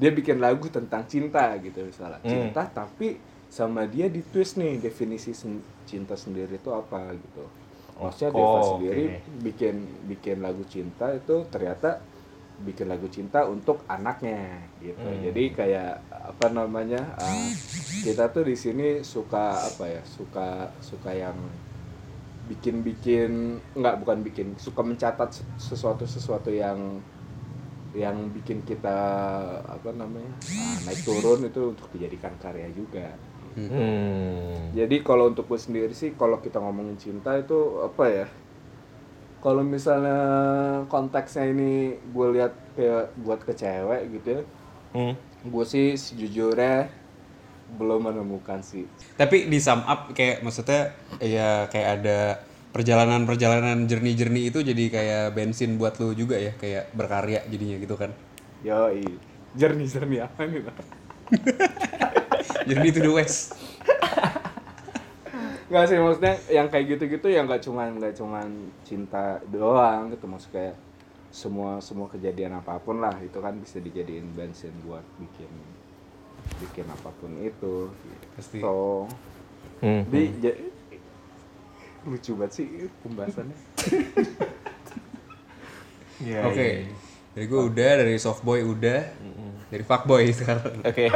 dia 0.00 0.10
bikin 0.18 0.38
lagu 0.44 0.66
tentang 0.76 1.02
cinta 1.12 1.44
gitu 1.64 1.78
misalnya 1.90 2.20
Hmm. 2.24 2.30
cinta 2.30 2.62
tapi 2.78 3.08
sama 3.50 3.82
dia 3.94 4.06
di 4.14 4.22
twist 4.32 4.54
nih 4.62 4.72
definisi 4.86 5.30
sen- 5.40 5.66
cinta 5.90 6.14
sendiri 6.24 6.54
itu 6.62 6.70
apa 6.72 7.00
gitu 7.24 7.44
maksudnya 8.00 8.30
Deva 8.38 8.60
Oh, 8.60 8.70
sendiri 8.70 9.04
oke. 9.10 9.16
bikin 9.46 9.76
bikin 10.10 10.36
lagu 10.46 10.62
cinta 10.74 11.06
itu 11.12 11.36
ternyata 11.52 11.90
bikin 12.66 12.86
lagu 12.92 13.08
cinta 13.16 13.38
untuk 13.54 13.78
anaknya 13.88 14.40
gitu 14.84 15.00
Hmm. 15.04 15.20
jadi 15.26 15.44
kayak 15.58 15.92
apa 16.32 16.46
namanya 16.52 17.00
uh, 17.16 17.48
kita 18.04 18.24
tuh 18.34 18.44
di 18.50 18.56
sini 18.56 18.86
suka 19.04 19.44
apa 19.68 19.84
ya 19.88 20.02
suka 20.04 20.48
suka 20.80 21.10
yang 21.12 21.36
bikin-bikin 22.50 23.30
nggak 23.76 23.96
bukan 24.00 24.18
bikin 24.26 24.48
suka 24.56 24.80
mencatat 24.80 25.30
sesuatu 25.60 26.04
sesuatu 26.08 26.48
yang 26.50 26.78
yang 27.90 28.30
bikin 28.30 28.62
kita 28.62 28.98
apa 29.66 29.90
namanya 29.90 30.30
uh, 30.46 30.76
naik 30.86 31.02
turun 31.02 31.42
itu 31.42 31.74
untuk 31.74 31.88
dijadikan 31.90 32.34
karya 32.38 32.70
juga 32.70 33.10
Hmm. 33.50 34.70
jadi 34.70 35.02
kalau 35.02 35.26
untuk 35.26 35.50
gue 35.50 35.58
sendiri 35.58 35.90
sih 35.90 36.14
kalau 36.14 36.38
kita 36.38 36.62
ngomongin 36.62 36.94
cinta 36.94 37.34
itu 37.34 37.82
apa 37.82 38.04
ya 38.06 38.26
kalau 39.42 39.66
misalnya 39.66 40.18
konteksnya 40.86 41.50
ini 41.50 41.98
gue 42.14 42.26
lihat 42.38 42.54
kayak 42.78 43.10
buat 43.18 43.42
ke 43.42 43.50
cewek 43.50 44.02
gitu 44.14 44.28
ya 44.38 44.42
Hmm. 44.90 45.14
gue 45.42 45.64
sih 45.66 45.98
sejujurnya 45.98 46.90
belum 47.74 48.06
menemukan 48.06 48.62
sih 48.62 48.86
tapi 49.14 49.46
di 49.46 49.58
sum 49.58 49.82
up 49.82 50.14
kayak 50.14 50.42
maksudnya 50.42 50.94
ya 51.18 51.66
kayak 51.66 51.88
ada 52.02 52.18
perjalanan-perjalanan 52.70 53.90
jernih-jernih 53.90 54.54
itu 54.54 54.62
jadi 54.62 54.84
kayak 54.88 55.24
bensin 55.34 55.74
buat 55.74 55.98
lu 55.98 56.14
juga 56.14 56.38
ya 56.38 56.54
kayak 56.54 56.94
berkarya 56.94 57.42
jadinya 57.50 57.76
gitu 57.78 57.94
kan 57.98 58.10
Yo, 58.60 58.92
jernih 59.56 59.88
jernih 59.88 60.20
apa 60.28 60.44
nih? 60.44 60.60
Bang? 60.62 60.78
jernih 62.68 62.90
to 62.92 63.00
the 63.00 63.10
west 63.10 63.56
Nggak 65.70 65.84
sih 65.86 65.96
maksudnya 66.02 66.34
yang 66.50 66.66
kayak 66.66 66.98
gitu-gitu 66.98 67.30
ya 67.30 67.46
nggak 67.46 67.62
cuman 67.62 67.94
nggak 68.02 68.14
cuman 68.18 68.46
cinta 68.82 69.38
doang 69.54 70.10
gitu 70.10 70.26
maksud 70.26 70.50
kayak 70.50 70.74
semua 71.30 71.78
semua 71.78 72.10
kejadian 72.10 72.58
apa 72.58 72.74
pun 72.82 72.98
lah 72.98 73.14
itu 73.22 73.38
kan 73.38 73.54
bisa 73.54 73.78
dijadiin 73.78 74.34
bensin 74.34 74.74
buat 74.82 75.06
bikin 75.22 75.46
bikin 76.58 76.86
apa 76.90 77.14
pun 77.22 77.30
itu 77.38 77.86
Pasti. 78.34 78.58
so 78.58 79.06
Hmm. 79.80 80.04
di 80.12 80.28
ja- 80.44 80.60
lucu 82.02 82.32
banget 82.34 82.52
sih 82.54 82.66
pembahasannya 83.00 83.56
Iya, 86.18 86.40
oke 86.48 86.56
iya. 86.56 86.88
dari 87.32 87.46
gue 87.46 87.60
udah 87.62 87.90
dari 87.98 88.14
soft 88.16 88.40
boy 88.40 88.60
udah 88.60 89.00
dari 89.66 89.82
fuckboy 89.82 90.24
sekarang 90.36 90.82
Oke. 90.82 91.06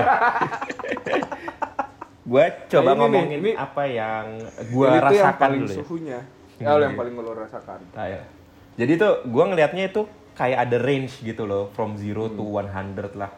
gue 2.25 2.45
coba 2.67 2.81
Nah, 2.83 2.95
ini 2.95 2.97
nih, 2.97 2.97
ngomongin 2.97 3.41
ini- 3.43 3.57
apa 3.57 3.83
yang 3.85 4.25
gue 4.65 4.87
Ini 4.87 4.95
tuh 4.95 4.95
yang 4.95 5.05
rasakan 5.05 5.41
paling 5.43 5.61
dulu 5.61 5.69
ya. 5.69 5.77
suhunya 5.77 6.21
ya 6.55 6.69
Iya. 6.71 6.81
yang 6.81 6.95
paling 6.95 7.15
lo 7.15 7.33
rasakan 7.35 7.81
Nah, 7.93 8.07
ya. 8.07 8.23
Jadi 8.75 8.93
tuh 8.95 9.13
gue 9.25 9.45
ngelihatnya 9.45 9.85
itu 9.89 10.03
kayak 10.35 10.59
ada 10.65 10.79
range 10.79 11.23
gitu 11.23 11.45
loh, 11.45 11.71
from 11.71 11.95
zero 11.95 12.27
to 12.29 12.43
100 12.43 12.75
lah. 13.15 13.31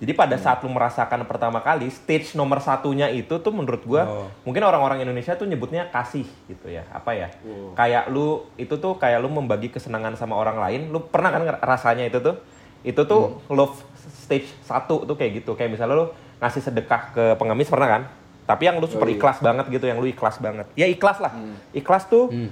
Jadi 0.00 0.16
pada 0.16 0.32
saat 0.40 0.64
lu 0.64 0.72
merasakan 0.72 1.28
pertama 1.28 1.60
kali, 1.60 1.92
stage 1.92 2.32
nomor 2.32 2.64
satunya 2.64 3.12
itu 3.12 3.36
tuh 3.36 3.52
menurut 3.52 3.84
gue, 3.84 4.00
Oh. 4.00 4.32
mungkin 4.48 4.64
orang-orang 4.64 5.04
Indonesia 5.04 5.36
tuh 5.36 5.44
nyebutnya 5.44 5.92
kasih 5.92 6.24
gitu 6.48 6.72
ya, 6.72 6.88
apa 6.88 7.12
ya? 7.12 7.28
Oh. 7.44 7.76
Kayak 7.76 8.08
lu 8.08 8.48
itu 8.56 8.80
tuh 8.80 8.96
kayak 8.96 9.20
lu 9.20 9.28
membagi 9.28 9.68
kesenangan 9.68 10.16
sama 10.16 10.40
orang 10.40 10.56
lain. 10.56 10.80
Lu 10.88 11.04
pernah 11.04 11.28
kan 11.28 11.44
rasanya 11.60 12.08
itu 12.08 12.16
tuh? 12.16 12.40
Itu 12.80 13.04
tuh 13.04 13.44
love 13.52 13.76
stage 14.24 14.48
satu 14.64 15.04
tuh 15.04 15.20
kayak 15.20 15.44
gitu. 15.44 15.52
Kayak 15.52 15.76
misalnya 15.76 16.00
lu 16.00 16.06
ngasih 16.40 16.64
sedekah 16.64 17.02
ke 17.12 17.24
pengemis 17.36 17.68
pernah 17.68 18.00
kan? 18.00 18.02
Tapi 18.48 18.72
yang 18.72 18.80
lu 18.80 18.88
super 18.88 19.04
iya. 19.04 19.20
ikhlas 19.20 19.38
banget 19.38 19.68
gitu, 19.68 19.84
yang 19.84 20.00
lu 20.00 20.08
ikhlas 20.08 20.40
banget. 20.40 20.64
Ya 20.80 20.88
ikhlas 20.88 21.20
lah. 21.20 21.36
Ikhlas 21.70 22.08
tuh 22.08 22.32
Hmm. 22.32 22.48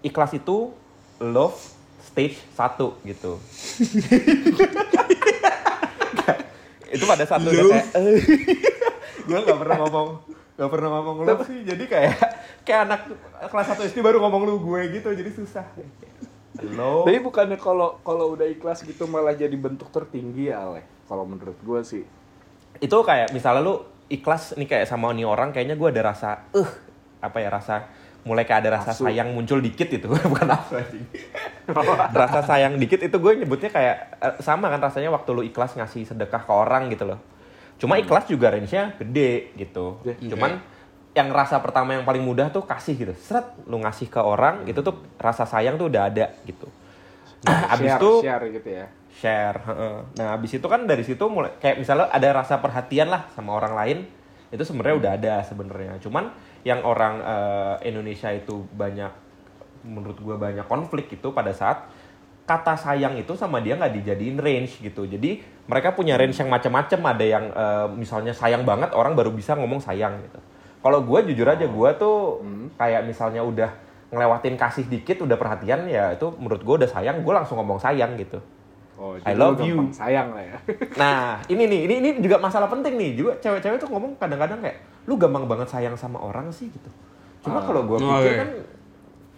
ikhlas 0.00 0.32
itu 0.32 0.72
love 1.20 1.60
stage 2.00 2.40
1 2.56 2.96
gitu. 3.04 3.36
itu 6.94 7.04
pada 7.04 7.24
saat 7.26 7.42
udah 7.42 7.52
kayak 7.52 7.86
gue 9.26 9.38
nggak 9.42 9.58
pernah 9.58 9.76
ngomong 9.82 10.08
nggak 10.54 10.70
pernah 10.70 10.88
ngomong 10.94 11.16
love 11.26 11.44
sih. 11.50 11.66
Jadi 11.66 11.84
kayak 11.90 12.14
kayak 12.62 12.80
anak 12.86 13.00
kelas 13.50 13.66
1 13.74 13.90
SD 13.90 13.98
baru 14.06 14.22
ngomong 14.22 14.42
lu 14.46 14.62
gue 14.62 14.80
gitu 15.00 15.10
jadi 15.10 15.30
susah. 15.34 15.66
Love 16.62 17.10
tapi 17.10 17.18
bukannya 17.18 17.58
kalau 17.58 17.98
kalau 18.06 18.38
udah 18.38 18.46
ikhlas 18.46 18.86
gitu 18.86 19.10
malah 19.10 19.34
jadi 19.34 19.54
bentuk 19.58 19.90
tertinggi 19.90 20.54
ya 20.54 20.62
Ale? 20.62 20.86
Kalau 21.10 21.26
menurut 21.26 21.58
gue 21.58 21.80
sih. 21.82 22.04
Itu 22.78 23.02
kayak 23.02 23.34
misalnya 23.34 23.66
lu 23.66 23.74
ikhlas 24.06 24.54
nih 24.54 24.68
kayak 24.70 24.86
sama 24.86 25.10
nih 25.10 25.26
orang 25.26 25.50
kayaknya 25.50 25.74
gue 25.74 25.88
ada 25.90 26.02
rasa 26.14 26.46
eh. 26.54 26.70
Apa 27.18 27.42
ya 27.42 27.50
rasa 27.50 27.90
mulai 28.24 28.48
kayak 28.48 28.60
ada 28.64 28.70
rasa 28.80 28.90
Nafsu. 28.96 29.04
sayang 29.04 29.28
muncul 29.36 29.60
dikit 29.60 29.88
itu 29.92 30.08
bukan 30.32 30.48
apa 30.48 30.80
sih 30.88 31.02
rasa 32.20 32.40
sayang 32.44 32.76
dikit 32.76 33.00
itu 33.00 33.16
gue 33.16 33.32
nyebutnya 33.44 33.70
kayak 33.72 33.96
eh, 34.20 34.34
sama 34.44 34.68
kan 34.68 34.80
rasanya 34.80 35.08
waktu 35.12 35.30
lu 35.32 35.42
ikhlas 35.46 35.76
ngasih 35.78 36.08
sedekah 36.08 36.42
ke 36.44 36.52
orang 36.52 36.92
gitu 36.92 37.08
loh 37.08 37.20
cuma 37.80 37.98
ikhlas 37.98 38.30
juga 38.30 38.54
range-nya 38.54 38.94
gede 39.00 39.56
gitu 39.58 39.98
Oke. 40.00 40.14
cuman 40.30 40.62
yang 41.14 41.30
rasa 41.30 41.62
pertama 41.62 41.94
yang 41.94 42.06
paling 42.06 42.22
mudah 42.22 42.50
tuh 42.50 42.66
kasih 42.66 42.94
gitu 42.94 43.14
seret 43.18 43.50
lu 43.66 43.82
ngasih 43.82 44.10
ke 44.10 44.20
orang 44.22 44.66
itu 44.66 44.78
tuh 44.82 44.98
rasa 45.18 45.46
sayang 45.46 45.78
tuh 45.78 45.90
udah 45.90 46.10
ada 46.10 46.34
gitu 46.46 46.66
nah, 47.46 47.74
abis 47.74 47.90
share, 47.90 48.00
itu 48.02 48.10
share 48.22 48.44
gitu 48.50 48.70
ya 48.70 48.86
share. 49.14 49.58
Nah, 50.18 50.36
habis 50.36 50.52
itu 50.52 50.66
kan 50.66 50.84
dari 50.84 51.06
situ 51.06 51.24
mulai 51.30 51.54
kayak 51.62 51.78
misalnya 51.78 52.10
ada 52.10 52.28
rasa 52.34 52.58
perhatian 52.58 53.08
lah 53.08 53.30
sama 53.32 53.54
orang 53.54 53.74
lain. 53.78 53.98
Itu 54.50 54.62
sebenarnya 54.66 54.96
udah 54.98 55.12
ada 55.16 55.34
sebenarnya. 55.46 55.92
Cuman 56.02 56.34
yang 56.66 56.82
orang 56.82 57.22
eh, 57.22 57.74
Indonesia 57.88 58.28
itu 58.34 58.66
banyak 58.74 59.23
menurut 59.84 60.16
gua 60.18 60.36
banyak 60.36 60.64
konflik 60.64 61.12
itu 61.12 61.28
pada 61.30 61.52
saat 61.52 61.86
kata 62.44 62.76
sayang 62.76 63.16
itu 63.16 63.32
sama 63.32 63.60
dia 63.60 63.72
nggak 63.72 63.94
dijadiin 63.94 64.36
range 64.36 64.80
gitu. 64.80 65.04
Jadi 65.04 65.40
mereka 65.64 65.92
punya 65.92 66.16
range 66.16 66.36
yang 66.36 66.48
macam-macam. 66.48 67.00
Ada 67.14 67.24
yang 67.24 67.44
eh, 67.48 67.86
misalnya 67.94 68.32
sayang 68.32 68.64
banget 68.64 68.92
orang 68.92 69.12
baru 69.12 69.30
bisa 69.30 69.54
ngomong 69.54 69.78
sayang 69.78 70.20
gitu. 70.20 70.40
Kalau 70.80 71.00
gua 71.00 71.20
jujur 71.20 71.44
aja 71.44 71.64
gua 71.64 71.92
tuh 71.94 72.44
kayak 72.76 73.04
misalnya 73.04 73.40
udah 73.40 73.70
ngelewatin 74.08 74.54
kasih 74.54 74.84
dikit 74.84 75.18
udah 75.20 75.34
perhatian 75.34 75.88
ya 75.88 76.12
itu 76.12 76.28
menurut 76.36 76.60
gua 76.60 76.74
udah 76.78 76.86
sayang 76.86 77.24
gua 77.24 77.40
langsung 77.40 77.56
ngomong 77.56 77.80
sayang 77.80 78.14
gitu. 78.14 78.36
oh 78.94 79.18
I 79.26 79.34
love 79.34 79.58
you. 79.58 79.90
sayang 79.90 80.30
lah 80.30 80.44
ya 80.44 80.54
Nah, 81.02 81.42
ini 81.50 81.66
nih, 81.66 81.80
ini 81.82 81.94
ini 81.98 82.08
juga 82.22 82.38
masalah 82.38 82.70
penting 82.70 82.94
nih. 82.94 83.10
Juga 83.18 83.34
cewek-cewek 83.42 83.82
tuh 83.82 83.90
ngomong 83.90 84.14
kadang-kadang 84.14 84.62
kayak 84.62 84.78
lu 85.10 85.18
gampang 85.18 85.50
banget 85.50 85.66
sayang 85.66 85.98
sama 85.98 86.22
orang 86.22 86.46
sih 86.54 86.70
gitu. 86.70 86.86
Cuma 87.42 87.58
Ah. 87.58 87.66
kalau 87.66 87.82
gua 87.82 87.98
Oh, 87.98 88.22
pikir 88.22 88.38
iya. 88.38 88.44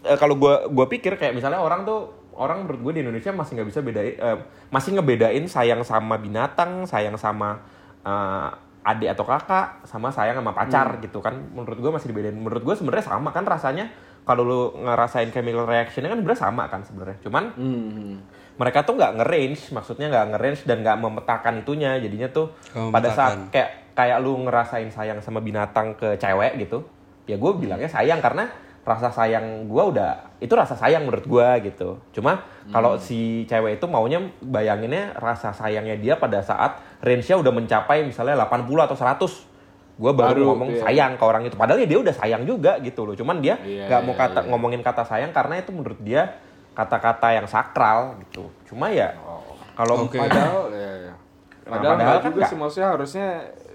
Eh, 0.07 0.19
kalau 0.19 0.39
gua 0.39 0.71
gua 0.71 0.87
pikir 0.87 1.19
kayak 1.19 1.35
misalnya 1.35 1.59
orang 1.59 1.83
tuh 1.83 2.15
orang 2.37 2.69
menurut 2.69 2.81
gue 2.85 2.93
di 2.97 3.03
Indonesia 3.03 3.33
masih 3.33 3.57
nggak 3.57 3.69
bisa 3.73 3.81
bedain 3.81 4.13
eh, 4.13 4.39
masih 4.69 4.91
ngebedain 4.95 5.45
sayang 5.49 5.81
sama 5.83 6.21
binatang, 6.21 6.85
sayang 6.85 7.17
sama 7.17 7.65
eh, 8.05 8.49
adik 8.87 9.19
atau 9.19 9.27
kakak, 9.27 9.83
sama 9.83 10.15
sayang 10.15 10.39
sama 10.39 10.55
pacar 10.55 11.03
gitu 11.03 11.19
kan. 11.19 11.35
Menurut 11.35 11.79
gua 11.83 11.93
masih 11.99 12.15
dibedain. 12.15 12.37
Menurut 12.37 12.63
gua 12.63 12.75
sebenarnya 12.79 13.11
sama 13.11 13.35
kan 13.35 13.43
rasanya 13.43 13.91
kalau 14.27 14.43
lu 14.43 14.61
ngerasain 14.83 15.31
chemical 15.31 15.71
reactionnya 15.71 16.11
kan 16.11 16.19
sebenarnya 16.19 16.43
sama 16.43 16.63
kan 16.67 16.81
sebenarnya. 16.83 17.19
Cuman 17.23 17.45
hmm. 17.55 18.15
mereka 18.59 18.83
tuh 18.83 18.99
nggak 18.99 19.23
nge-range, 19.23 19.63
maksudnya 19.71 20.07
nggak 20.11 20.27
nge-range 20.35 20.61
dan 20.67 20.77
nggak 20.83 20.99
memetakan 20.99 21.55
itunya. 21.63 21.99
Jadinya 21.99 22.29
tuh 22.31 22.51
Oh, 22.75 22.91
pada 22.91 23.11
saat 23.15 23.39
kayak 23.55 23.95
kayak 23.97 24.19
lu 24.21 24.35
ngerasain 24.45 24.91
sayang 24.93 25.23
sama 25.23 25.41
binatang 25.41 25.97
ke 25.97 26.21
cewek 26.21 26.59
gitu, 26.61 26.85
ya 27.25 27.41
gue 27.41 27.53
bilangnya 27.57 27.89
sayang 27.89 28.21
karena 28.21 28.51
rasa 28.87 29.11
sayang 29.11 29.67
gue 29.67 29.83
udah 29.83 30.39
itu 30.39 30.55
rasa 30.55 30.79
sayang 30.79 31.11
menurut 31.11 31.27
gue 31.27 31.49
gitu. 31.67 31.99
Cuma 32.15 32.47
kalau 32.71 32.95
si 33.03 33.43
cewek 33.51 33.83
itu 33.83 33.87
maunya 33.91 34.23
bayanginnya 34.39 35.19
rasa 35.19 35.51
sayangnya 35.51 35.99
dia 35.99 36.15
pada 36.15 36.39
saat 36.39 36.79
range-nya 37.03 37.43
udah 37.43 37.51
mencapai 37.51 38.07
misalnya 38.07 38.39
80 38.47 38.87
atau 38.87 38.95
100 38.95 39.57
gue 39.97 40.13
baru, 40.13 40.29
Baru, 40.29 40.45
ngomong 40.53 40.71
iya. 40.77 40.83
sayang 40.85 41.17
ke 41.17 41.25
orang 41.25 41.43
itu 41.49 41.57
padahal 41.57 41.81
ya 41.81 41.89
dia 41.89 41.99
udah 42.05 42.13
sayang 42.13 42.45
juga 42.45 42.77
gitu 42.85 43.09
loh 43.09 43.17
cuman 43.17 43.41
dia 43.41 43.57
Iya, 43.65 43.89
nggak 43.89 44.01
mau 44.05 44.13
iya, 44.13 44.21
kata 44.29 44.41
iya. 44.45 44.49
ngomongin 44.53 44.81
kata 44.85 45.03
sayang 45.09 45.33
karena 45.33 45.57
itu 45.57 45.73
menurut 45.73 45.97
dia 46.05 46.37
kata-kata 46.77 47.33
yang 47.33 47.49
sakral 47.49 48.21
gitu 48.29 48.53
cuma 48.69 48.93
ya 48.93 49.17
kalau 49.73 50.05
Oke. 50.05 50.21
padahal 50.21 50.69
ya, 50.69 50.93
ya. 51.09 51.15
Nah, 51.65 51.81
padahal, 51.81 51.97
padahal 51.97 52.19
kan 52.21 52.29
juga 52.29 52.37
nggak. 52.45 52.51
sih 52.53 52.59
maksudnya 52.61 52.89
harusnya 52.93 53.29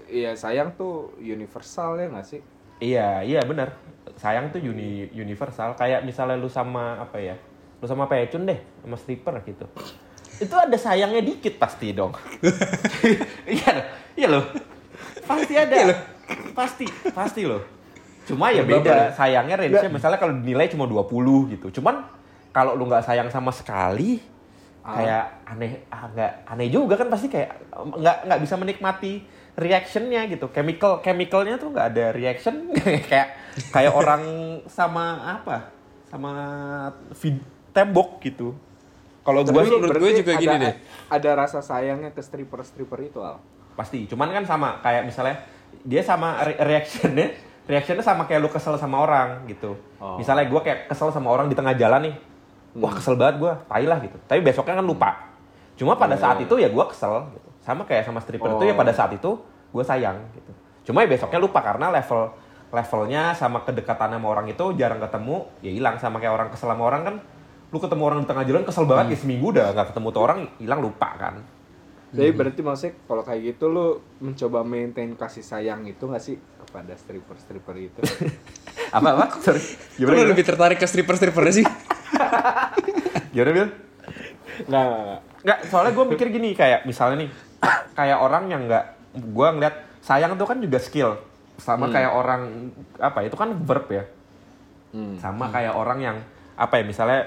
ya 0.06 0.30
sayang 0.38 0.68
tuh 0.78 1.10
universal 1.18 1.98
ya 1.98 2.06
nggak 2.06 2.26
sih 2.30 2.40
iya 2.78 3.26
iya 3.26 3.42
benar 3.42 3.74
sayang 4.18 4.52
tuh 4.52 4.60
uni, 4.60 5.08
universal. 5.12 5.76
Kayak 5.76 6.04
misalnya 6.04 6.36
lu 6.36 6.48
sama 6.50 7.00
apa 7.00 7.18
ya 7.18 7.36
lu 7.82 7.90
sama 7.90 8.06
pecun 8.06 8.46
deh 8.46 8.58
sama 8.82 8.94
stripper 8.94 9.34
gitu. 9.42 9.66
Itu 10.38 10.54
ada 10.54 10.78
sayangnya 10.78 11.22
dikit 11.22 11.58
pasti 11.58 11.90
dong. 11.90 12.14
Iya 13.42 13.72
iya 14.14 14.28
loh. 14.30 14.46
Pasti 15.26 15.54
ada. 15.58 15.74
Pasti 16.54 16.86
pasti 17.10 17.42
loh. 17.42 17.62
Cuma 18.22 18.54
ya 18.54 18.62
beda. 18.62 19.10
sayangnya 19.18 19.58
range-nya 19.58 19.90
misalnya 19.90 20.18
kalau 20.22 20.38
dinilai 20.38 20.70
cuma 20.70 20.86
20 20.86 21.58
gitu. 21.58 21.82
Cuman 21.82 22.06
kalau 22.54 22.78
lu 22.78 22.86
nggak 22.86 23.02
sayang 23.02 23.26
sama 23.34 23.50
sekali 23.50 24.22
kayak 24.82 25.46
aneh 25.46 25.86
ah, 25.94 26.10
nggak 26.10 26.32
aneh 26.42 26.66
juga 26.66 26.98
kan 26.98 27.06
pasti 27.06 27.30
kayak 27.30 27.54
nggak 27.70 28.16
nggak 28.26 28.40
bisa 28.42 28.54
menikmati 28.58 29.22
reactionnya 29.54 30.24
gitu. 30.28 30.48
Chemical 30.48 31.04
chemicalnya 31.04 31.60
tuh 31.60 31.72
nggak 31.72 31.86
ada 31.92 32.04
reaction. 32.16 32.72
Kayak 33.10 33.28
kayak 33.68 33.92
orang 33.92 34.22
sama 34.64 35.04
apa? 35.40 35.68
Sama 36.08 36.32
vid- 37.20 37.44
tembok 37.72 38.20
gitu. 38.24 38.56
Kalau 39.22 39.44
gua 39.46 39.62
Tapi 39.62 39.68
sih 39.68 39.76
menurut 39.76 39.92
gue 39.92 40.00
berarti 40.02 40.20
juga 40.24 40.32
ada, 40.34 40.40
gini 40.40 40.56
deh. 40.58 40.74
ada 41.06 41.30
rasa 41.36 41.58
sayangnya 41.62 42.10
ke 42.10 42.20
stripper 42.24 42.60
stripper 42.64 43.00
itu 43.06 43.20
al. 43.22 43.38
Pasti. 43.78 44.08
Cuman 44.08 44.32
kan 44.32 44.44
sama 44.44 44.80
kayak 44.82 45.06
misalnya 45.06 45.36
dia 45.84 46.02
sama 46.02 46.42
re- 46.42 46.58
reactionnya 46.58 47.32
reactionnya 47.64 48.02
sama 48.02 48.26
kayak 48.26 48.40
lu 48.42 48.50
kesel 48.50 48.74
sama 48.76 48.98
orang 48.98 49.46
gitu. 49.46 49.78
Oh. 50.02 50.18
misalnya 50.18 50.50
gua 50.50 50.60
kayak 50.66 50.90
kesel 50.90 51.14
sama 51.14 51.30
orang 51.30 51.46
di 51.46 51.54
tengah 51.54 51.76
jalan 51.78 52.10
nih. 52.10 52.14
Wah 52.76 52.92
kesel 52.92 53.14
banget 53.14 53.36
gua. 53.38 53.60
Tai 53.68 53.84
lah 53.84 54.00
gitu. 54.00 54.16
Tapi 54.26 54.40
besoknya 54.42 54.80
kan 54.80 54.86
lupa 54.88 55.10
cuma 55.82 55.98
pada 55.98 56.14
saat 56.14 56.38
itu 56.38 56.54
ya 56.54 56.70
gua 56.70 56.86
kesel 56.86 57.26
gitu 57.34 57.48
sama 57.58 57.82
kayak 57.82 58.06
sama 58.06 58.22
stripper 58.22 58.54
itu 58.54 58.64
ya 58.64 58.74
Oh. 58.74 58.78
pada 58.78 58.94
saat 58.94 59.10
itu 59.10 59.30
gua 59.68 59.82
sayang 59.82 60.22
gitu 60.32 60.50
cuma 60.86 61.02
ya 61.02 61.10
besoknya 61.10 61.42
lupa 61.42 61.58
karena 61.58 61.90
level 61.90 62.30
levelnya 62.70 63.34
sama 63.34 63.66
kedekatan 63.66 64.14
sama 64.14 64.26
orang 64.30 64.46
itu 64.46 64.64
jarang 64.74 64.96
ketemu 64.96 65.36
ya 65.60 65.70
hilang 65.70 65.98
sama 65.98 66.16
kayak 66.16 66.32
orang 66.32 66.48
kesel 66.48 66.70
sama 66.70 66.86
orang 66.86 67.02
kan 67.02 67.14
lu 67.68 67.78
ketemu 67.78 68.02
orang 68.04 68.18
di 68.20 68.28
tengah 68.28 68.44
jalan 68.44 68.62
kesel 68.62 68.84
banget 68.86 69.06
ya 69.12 69.18
seminggu 69.18 69.46
udah 69.50 69.66
nggak 69.72 69.86
ketemu 69.90 70.06
tuh 70.08 70.22
orang 70.22 70.38
hilang 70.56 70.80
lupa 70.80 71.08
kan 71.18 71.34
jadi 72.12 72.28
berarti 72.30 72.60
maksudnya 72.60 72.92
kalau 73.08 73.22
kayak 73.24 73.40
gitu 73.40 73.64
lu 73.66 73.86
mencoba 74.20 74.60
maintain 74.60 75.16
kasih 75.16 75.40
sayang 75.40 75.88
itu 75.88 76.04
nggak 76.04 76.20
sih 76.20 76.36
kepada 76.36 76.92
stripper 76.94 77.36
stripper 77.40 77.76
itu 77.80 78.00
apa 78.96 79.08
apa? 79.16 79.24
Sorry. 79.40 79.56
Gimana? 79.96 80.12
lu 80.12 80.16
Gimana? 80.20 80.30
lebih 80.36 80.44
tertarik 80.44 80.76
ke 80.76 80.84
stripper-strippernya 80.84 81.54
sih? 81.56 81.66
Gimana 83.32 83.50
Bil? 83.52 83.68
Nggak, 84.68 84.84
nggak, 84.84 85.00
nggak. 85.00 85.20
Nggak, 85.42 85.58
soalnya 85.66 85.92
gue 85.94 86.04
mikir 86.06 86.26
gini 86.30 86.54
kayak 86.54 86.86
misalnya 86.86 87.26
nih, 87.26 87.30
kayak 87.98 88.18
orang 88.22 88.46
yang 88.46 88.62
nggak, 88.70 88.84
gue 89.18 89.48
ngeliat 89.58 89.74
sayang 90.02 90.38
tuh 90.38 90.46
kan 90.46 90.58
juga 90.62 90.78
skill, 90.78 91.18
sama 91.58 91.90
kayak 91.90 92.10
orang 92.14 92.70
apa 92.98 93.26
itu 93.26 93.34
kan 93.34 93.50
verb 93.54 93.86
ya, 93.90 94.04
sama 95.18 95.50
kayak 95.50 95.74
orang 95.74 95.98
yang 96.02 96.16
apa 96.54 96.78
ya 96.78 96.84
misalnya 96.86 97.20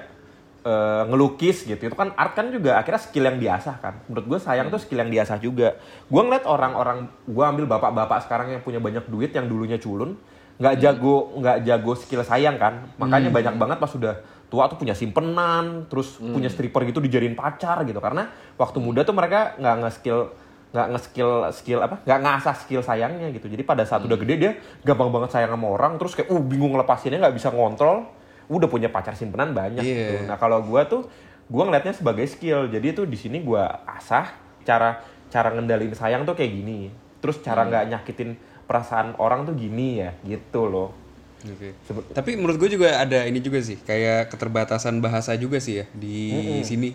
eh, 0.64 1.04
ngelukis 1.12 1.68
gitu, 1.68 1.92
itu 1.92 1.96
kan 1.96 2.16
art 2.16 2.36
kan 2.36 2.52
juga 2.52 2.80
akhirnya 2.80 3.02
skill 3.04 3.28
yang 3.28 3.38
diasah 3.40 3.76
kan. 3.84 4.00
Menurut 4.08 4.26
gue 4.32 4.40
sayang 4.44 4.68
tuh 4.72 4.80
skill 4.80 5.04
yang 5.04 5.12
diasah 5.12 5.38
juga. 5.40 5.76
Gue 6.08 6.22
ngeliat 6.24 6.48
orang-orang, 6.48 7.12
gue 7.28 7.46
ambil 7.46 7.66
bapak-bapak 7.68 8.28
sekarang 8.28 8.52
yang 8.56 8.62
punya 8.64 8.80
banyak 8.80 9.06
duit 9.12 9.32
yang 9.36 9.48
dulunya 9.48 9.76
culun, 9.76 10.16
nggak 10.56 10.76
jago 10.80 11.36
nggak 11.36 11.58
jago 11.68 11.92
skill 12.00 12.24
sayang 12.24 12.56
kan, 12.56 12.88
makanya 12.96 13.28
banyak 13.28 13.56
banget 13.60 13.78
pas 13.80 13.92
sudah 13.92 14.16
tua 14.56 14.72
tuh 14.72 14.80
punya 14.80 14.96
simpenan, 14.96 15.84
terus 15.92 16.16
punya 16.16 16.48
stripper 16.48 16.88
gitu 16.88 17.04
dijadiin 17.04 17.36
pacar 17.36 17.84
gitu. 17.84 18.00
Karena 18.00 18.32
waktu 18.56 18.80
muda 18.80 19.04
tuh 19.04 19.12
mereka 19.12 19.60
nggak 19.60 19.76
nge-skill 19.84 20.32
nggak 20.72 20.88
nge-skill 20.96 21.32
skill 21.52 21.80
apa? 21.84 22.00
Nggak 22.08 22.20
ngasah 22.24 22.56
skill 22.56 22.80
sayangnya 22.80 23.28
gitu. 23.36 23.52
Jadi 23.52 23.68
pada 23.68 23.84
saat 23.84 24.08
udah 24.08 24.16
gede 24.16 24.36
dia 24.40 24.52
gampang 24.88 25.12
banget 25.12 25.36
sayang 25.36 25.52
sama 25.52 25.68
orang 25.68 26.00
terus 26.00 26.16
kayak 26.16 26.32
uh 26.32 26.40
bingung 26.40 26.72
ngelepasinnya 26.72 27.20
nggak 27.20 27.36
bisa 27.36 27.52
ngontrol. 27.52 28.08
Udah 28.48 28.72
punya 28.72 28.88
pacar 28.88 29.12
simpenan 29.20 29.52
banyak 29.52 29.84
Iya. 29.84 29.92
gitu. 29.92 30.16
Nah 30.32 30.40
kalau 30.40 30.64
gua 30.64 30.88
tuh 30.88 31.12
gua 31.52 31.68
ngelihatnya 31.68 31.92
sebagai 31.92 32.24
skill. 32.32 32.72
Jadi 32.72 32.96
itu 32.96 33.04
di 33.04 33.20
sini 33.20 33.44
gua 33.44 33.84
asah 33.84 34.32
cara 34.64 35.04
cara 35.28 35.52
ngendalin 35.52 35.92
sayang 35.92 36.24
tuh 36.24 36.32
kayak 36.40 36.56
gini. 36.56 36.88
Terus 37.20 37.44
cara 37.44 37.68
nggak 37.68 37.84
nyakitin 37.92 38.40
perasaan 38.66 39.20
orang 39.20 39.44
tuh 39.44 39.54
gini 39.54 40.00
ya 40.02 40.16
gitu 40.24 40.66
loh 40.66 41.05
Oke. 41.48 41.70
Sebe- 41.80 42.08
Tapi 42.10 42.32
menurut 42.34 42.58
gue 42.58 42.70
juga 42.72 42.98
ada 42.98 43.24
ini 43.24 43.38
juga 43.38 43.60
sih, 43.60 43.78
kayak 43.78 44.30
keterbatasan 44.30 44.98
bahasa 44.98 45.34
juga 45.34 45.58
sih 45.58 45.80
ya 45.80 45.86
di 45.92 46.34
sini 46.62 46.90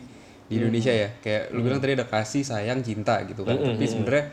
di 0.44 0.54
Indonesia 0.56 0.90
ya. 0.90 1.14
Kayak 1.16 1.42
lu 1.50 1.62
bilang 1.62 1.78
tadi 1.78 1.94
ada 1.94 2.04
kasih, 2.04 2.42
sayang, 2.42 2.80
cinta 2.80 3.22
gitu 3.22 3.42
kan. 3.42 3.54
Tapi 3.56 3.84
sebenarnya 3.86 4.24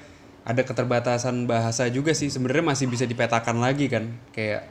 ada 0.44 0.62
keterbatasan 0.62 1.36
bahasa 1.44 1.86
juga 1.88 2.12
sih. 2.12 2.28
Sebenarnya 2.28 2.66
masih 2.68 2.86
bisa 2.86 3.04
dipetakan 3.04 3.58
lagi 3.58 3.86
kan. 3.86 4.04
Kayak 4.30 4.66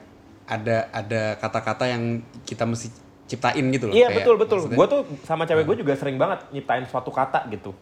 ada 0.45 0.91
ada 0.91 1.23
kata-kata 1.37 1.87
yang 1.87 2.03
kita 2.43 2.63
mesti 2.63 2.91
ciptain 3.27 3.67
gitu 3.69 3.87
loh. 3.87 3.95
Iya 3.95 4.07
Kayak 4.09 4.19
betul 4.21 4.35
betul. 4.37 4.57
maksudnya- 4.61 4.79
Gue 4.79 4.87
tuh 4.89 5.01
sama 5.23 5.43
cewek 5.45 5.65
gue 5.65 5.77
juga 5.79 5.93
sering 5.93 6.15
banget 6.15 6.47
nyiptain 6.51 6.83
suatu 6.85 7.11
kata 7.11 7.47
gitu. 7.49 7.75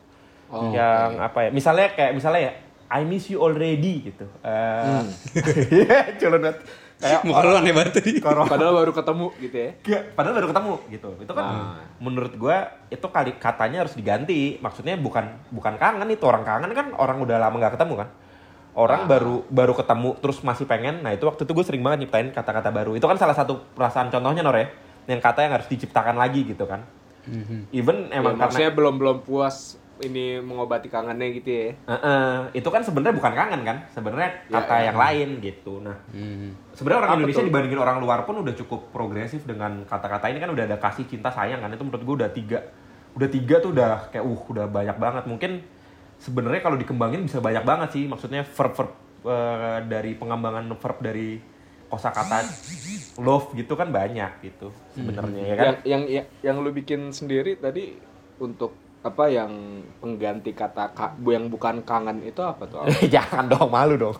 Oh, 0.46 0.70
yang 0.70 1.16
apa 1.18 1.44
ya? 1.44 1.50
Misalnya 1.50 1.88
kayak 1.90 2.12
misalnya 2.12 2.40
ya, 2.42 2.53
I 2.87 3.03
miss 3.03 3.27
you 3.27 3.38
already 3.38 4.07
gitu. 4.07 4.29
Eh, 4.40 4.85
Hmm. 4.85 5.09
Iya, 5.79 6.16
culun 6.16 6.40
banget. 6.42 6.59
Kayak 6.94 7.20
Muka 7.26 7.40
lu 7.42 7.54
aneh 7.59 7.72
banget 7.74 7.92
tadi. 8.00 8.12
Padahal 8.22 8.72
baru 8.72 8.92
ketemu 8.94 9.26
gitu 9.42 9.57
ya. 9.59 9.70
Nggak, 9.83 10.02
padahal 10.14 10.35
baru 10.38 10.48
ketemu 10.54 10.74
gitu. 10.88 11.09
Itu 11.20 11.33
kan 11.35 11.44
Ah. 11.44 11.76
menurut 11.98 12.33
gue 12.33 12.57
itu 12.88 13.07
kali 13.11 13.33
katanya 13.37 13.78
harus 13.85 13.94
diganti. 13.98 14.57
Maksudnya 14.62 14.94
bukan 14.96 15.26
bukan 15.50 15.74
kangen 15.76 16.09
itu 16.09 16.24
orang 16.24 16.46
kangen 16.46 16.70
kan 16.72 16.87
orang 16.94 17.18
udah 17.20 17.37
lama 17.37 17.57
nggak 17.59 17.74
ketemu 17.76 18.07
kan. 18.07 18.09
Orang 18.74 19.07
baru 19.07 19.46
baru 19.46 19.74
ketemu 19.74 20.18
terus 20.18 20.42
masih 20.42 20.66
pengen. 20.66 21.02
Nah 21.02 21.14
itu 21.14 21.26
waktu 21.26 21.46
itu 21.46 21.52
gue 21.54 21.64
sering 21.66 21.83
banget 21.83 22.07
nyiptain 22.07 22.30
kata-kata 22.30 22.70
baru. 22.70 22.98
Itu 22.98 23.07
kan 23.07 23.18
salah 23.18 23.35
satu 23.35 23.59
perasaan 23.74 24.11
contohnya 24.11 24.42
Nor 24.42 24.57
ya. 24.59 24.66
Yang 25.07 25.20
kata 25.20 25.46
yang 25.46 25.52
harus 25.54 25.68
diciptakan 25.68 26.16
lagi 26.16 26.42
gitu 26.42 26.64
kan. 26.66 26.83
Even 27.70 28.08
emang 28.08 28.34
ya, 28.34 28.38
karena 28.38 28.42
maksudnya 28.44 28.72
belum 28.72 28.94
belum 28.96 29.18
puas 29.22 29.56
ini 29.96 30.42
mengobati 30.42 30.90
kangennya 30.90 31.28
gitu 31.32 31.48
ya. 31.48 31.68
Heeh, 31.87 32.32
itu 32.52 32.66
kan 32.66 32.82
sebenarnya 32.82 33.14
bukan 33.14 33.32
kangen 33.32 33.62
kan, 33.62 33.76
sebenarnya 33.88 34.30
Ya, 34.44 34.58
kata 34.58 34.74
ya. 34.74 34.82
yang 34.90 34.98
lain 34.98 35.28
gitu. 35.38 35.78
Nah, 35.78 35.94
Hmm. 36.10 36.50
sebenarnya 36.72 36.98
orang 37.00 37.10
Apa 37.10 37.18
Indonesia 37.20 37.40
tuh? 37.40 37.48
dibandingin 37.48 37.78
orang 37.78 37.96
luar 38.02 38.26
pun 38.26 38.34
udah 38.37 38.54
cukup 38.54 38.90
progresif 38.90 39.46
dengan 39.46 39.87
kata-kata 39.87 40.26
ini 40.28 40.38
kan 40.38 40.50
udah 40.50 40.66
ada 40.66 40.76
kasih, 40.76 41.06
cinta, 41.06 41.30
sayang 41.30 41.62
kan. 41.62 41.70
Itu 41.70 41.87
menurut 41.87 42.02
gue 42.02 42.14
udah 42.20 42.30
tiga, 42.30 42.58
udah 43.14 43.28
tiga 43.30 43.62
tuh 43.62 43.70
udah 43.70 44.10
kayak 44.10 44.24
uh 44.24 44.40
udah 44.50 44.66
banyak 44.66 44.96
banget. 44.98 45.24
Mungkin 45.24 45.52
sebenarnya 46.16 46.60
kalau 46.60 46.74
dikembangin 46.74 47.22
bisa 47.22 47.38
banyak 47.38 47.62
banget 47.62 47.88
sih. 47.94 48.04
Maksudnya 48.04 48.42
verb-verb 48.42 48.90
eh, 49.24 49.78
dari 49.87 50.18
pengembangan 50.18 50.74
verb 50.74 50.98
dari 51.00 51.38
kosakata 51.94 52.42
love 53.16 53.54
gitu 53.54 53.72
kan 53.72 53.88
banyak 53.88 54.42
gitu 54.42 54.74
sebenarnya 54.92 55.42
ya 55.44 55.54
kan. 55.54 55.64
Yang, 55.85 56.02
yang 56.11 56.24
yang 56.42 56.57
lu 56.59 56.70
bikin 56.70 57.09
sendiri 57.09 57.54
tadi 57.57 57.94
untuk 58.37 58.74
apa 59.00 59.28
yang 59.28 59.52
pengganti 60.00 60.50
kata 60.50 60.90
ka, 60.90 61.12
bu- 61.14 61.30
yang 61.30 61.46
bukan 61.46 61.80
kangen 61.83 62.20
itu 62.20 62.40
apa 62.40 62.64
tuh? 62.64 62.88
Jangan 63.14 63.46
dong, 63.46 63.68
malu 63.68 63.94
dong. 63.94 64.16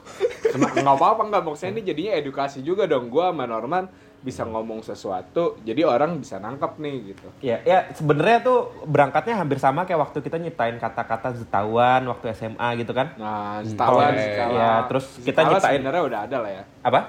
Nggak 0.55 0.87
apa-apa 0.95 1.25
nggak 1.25 1.43
maksudnya 1.43 1.73
ini 1.73 1.83
jadinya 1.83 2.13
edukasi 2.15 2.61
juga 2.61 2.85
dong 2.85 3.09
gua 3.09 3.29
sama 3.29 3.45
Norman 3.45 3.89
bisa 4.21 4.41
ngomong 4.43 4.81
sesuatu 4.81 5.61
jadi 5.61 5.85
orang 5.85 6.17
bisa 6.17 6.41
nangkep 6.41 6.81
nih 6.81 6.97
gitu 7.07 7.29
Ya, 7.43 7.61
ya 7.61 7.93
sebenarnya 7.93 8.41
tuh 8.41 8.59
berangkatnya 8.83 9.37
hampir 9.37 9.61
sama 9.61 9.85
kayak 9.85 10.01
waktu 10.01 10.19
kita 10.21 10.39
nyiptain 10.39 10.79
kata-kata 10.79 11.35
zetawan 11.35 12.09
waktu 12.09 12.33
SMA 12.33 12.69
gitu 12.79 12.93
kan. 12.95 13.13
nah 13.15 13.61
zikala 13.61 14.17
zikala 14.17 14.55
ya, 14.55 14.71
terus 14.87 15.05
kita 15.21 15.41
nyiptain- 15.45 15.77
sebenarnya 15.77 16.03
udah 16.03 16.21
ada 16.25 16.37
lah 16.41 16.51
ya 16.51 16.63
Apa? 16.81 17.01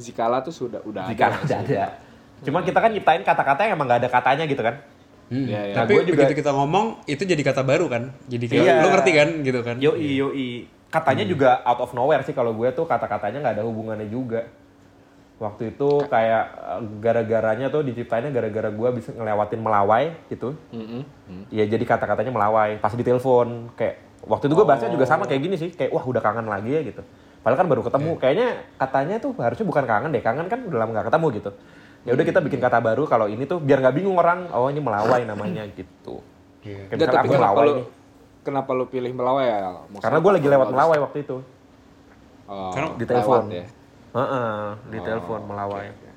Zikala 0.00 0.40
tuh 0.40 0.50
sudah 0.50 0.80
udah 0.82 1.06
Jika 1.06 1.28
ada 1.28 1.38
ada. 1.38 1.56
ada. 1.60 1.84
Cuma 2.40 2.60
kita 2.60 2.80
kan 2.80 2.88
nyiptain 2.88 3.20
kata-kata 3.20 3.60
yang 3.62 3.76
emang 3.76 3.86
gak 3.86 4.00
ada 4.00 4.08
katanya 4.10 4.44
gitu 4.44 4.60
kan. 4.60 4.80
Hmm. 5.28 5.46
Iya, 5.46 5.60
iya. 5.62 5.74
Tapi 5.76 5.92
Nah, 5.92 6.02
juga- 6.02 6.24
begitu 6.24 6.34
kita 6.36 6.50
ngomong 6.50 7.04
itu 7.04 7.22
jadi 7.22 7.38
kata 7.38 7.62
baru 7.62 7.86
kan. 7.86 8.10
Jadi 8.26 8.44
kayak 8.46 8.64
Iya. 8.64 8.74
lu 8.80 8.88
ngerti 8.88 9.10
kan 9.12 9.28
gitu 9.40 9.60
kan. 9.60 9.76
Yoi, 9.78 10.10
yoi. 10.16 10.48
Katanya 10.88 11.22
juga 11.22 11.62
out 11.62 11.78
of 11.78 11.92
nowhere 11.92 12.24
sih 12.24 12.32
kalau 12.32 12.50
gue 12.50 12.66
tuh 12.70 12.82
kata-katanya 12.82 13.38
nggak 13.40 13.54
ada 13.54 13.62
hubungannya 13.62 14.08
juga. 14.08 14.42
Waktu 15.38 15.72
itu 15.72 15.88
kayak 16.04 16.44
eh, 16.50 16.80
gara-garanya 16.98 17.68
tuh 17.68 17.80
diciptainnya 17.80 18.28
gara-gara 18.28 18.68
gue 18.68 18.88
bisa 18.92 19.08
ngelewatin 19.10 19.56
melawai 19.56 20.12
gitu. 20.26 20.52
Mm-mm. 20.68 21.00
Ya 21.48 21.64
jadi 21.64 21.80
kata-katanya 21.80 22.28
melawai. 22.28 22.76
Pas 22.76 22.92
ditelepon 22.92 23.72
kayak 23.72 23.96
waktu 24.20 24.44
itu 24.46 24.54
gue 24.54 24.66
bahasnya 24.66 24.90
juga 24.90 25.06
sama 25.06 25.24
kayak 25.24 25.40
gini 25.40 25.56
sih. 25.56 25.70
Kayak 25.70 25.94
wah 25.94 26.02
udah 26.02 26.20
kangen 26.20 26.44
lagi 26.44 26.72
ya 26.72 26.82
gitu. 26.82 27.00
Padahal 27.40 27.58
kan 27.58 27.68
baru 27.68 27.82
ketemu. 27.82 28.10
Kayaknya 28.16 28.48
katanya 28.76 29.16
tuh 29.16 29.30
harusnya 29.34 29.64
bukan 29.64 29.84
kangen 29.84 30.10
deh. 30.10 30.20
Kangen 30.20 30.46
kan 30.46 30.60
udah 30.60 30.78
lama 30.78 30.90
gak 30.92 31.06
ketemu 31.08 31.26
gitu. 31.34 31.50
Ya 32.00 32.10
udah 32.12 32.24
kita 32.24 32.40
bikin 32.40 32.58
kata 32.58 32.78
baru 32.78 33.04
kalau 33.04 33.26
ini 33.26 33.44
tuh 33.44 33.58
biar 33.58 33.78
nggak 33.78 33.92
bingung 33.94 34.16
orang. 34.16 34.48
Oh 34.50 34.68
ini 34.68 34.78
melawai 34.78 35.20
namanya 35.22 35.64
gitu. 35.70 36.20
Iya. 36.60 36.88
Kayak 36.88 36.96
Nggak, 36.96 37.08
tapi 37.08 37.16
aku 37.18 37.28
kenapa 37.30 37.40
melawai 37.40 37.64
lu 37.64 37.72
nih. 37.72 37.86
kenapa 38.40 38.70
lu 38.72 38.84
pilih 38.86 39.12
melawai 39.12 39.44
ya 39.44 39.58
Maksudnya 39.60 40.00
Karena 40.00 40.18
gue 40.18 40.32
lagi 40.32 40.46
lewat 40.46 40.60
harus- 40.60 40.74
melawai 40.74 40.98
waktu 41.00 41.18
itu. 41.20 41.36
Oh, 42.44 42.70
Karena 42.72 42.88
di 42.92 43.04
telepon. 43.04 43.42
ya 43.48 43.64
Heeh, 44.10 44.58
di 44.90 44.98
Oh, 44.98 45.04
telepon 45.06 45.40
melawai. 45.46 45.86
oke. 45.86 46.08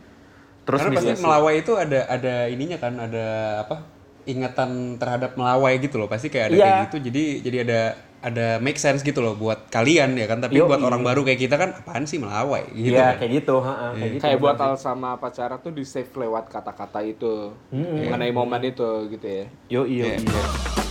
Terus 0.63 0.79
Karena 0.81 0.95
pasti 0.97 1.13
melawai 1.19 1.53
itu 1.53 1.71
ada 1.75 1.99
ada 2.07 2.35
ininya 2.47 2.77
kan, 2.77 2.93
ada 2.97 3.25
apa? 3.61 3.75
ingatan 4.23 4.95
terhadap 4.95 5.35
melawai 5.35 5.75
gitu 5.77 5.99
loh. 5.99 6.07
Pasti 6.07 6.27
kayak 6.27 6.47
ada 6.47 6.55
Iya. 6.55 6.63
kayak 6.65 6.79
gitu. 6.87 6.97
Jadi 7.11 7.23
jadi 7.43 7.57
ada 7.67 7.81
ada 8.23 8.57
make 8.57 8.79
sense 8.79 9.03
gitu 9.03 9.19
loh 9.19 9.35
buat 9.35 9.67
kalian 9.67 10.15
ya 10.15 10.25
kan. 10.25 10.39
Tapi 10.39 10.55
Yoi. 10.55 10.65
buat 10.65 10.79
orang 10.79 11.03
baru 11.03 11.27
kayak 11.27 11.39
kita 11.43 11.55
kan 11.59 11.69
apaan 11.75 12.07
sih 12.07 12.17
melawai 12.17 12.63
gitu. 12.71 12.95
Iya, 12.95 13.13
kan. 13.13 13.15
kayak 13.19 13.31
gitu, 13.43 13.55
heeh, 13.59 13.91
kayak 13.91 14.11
gitu. 14.15 14.23
kayak 14.23 14.37
buat 14.39 14.57
al 14.57 14.73
sama 14.79 15.19
pacaran 15.19 15.59
tuh 15.59 15.75
di 15.75 15.83
save 15.83 16.09
lewat 16.09 16.47
kata-kata 16.47 17.03
itu 17.03 17.51
mengenai 17.69 18.31
momen 18.31 18.63
itu 18.63 19.11
gitu 19.11 19.27
ya. 19.27 19.45
Yo, 19.67 19.81
iyo, 19.83 20.07
Iya. 20.07 20.17
iya. 20.23 20.82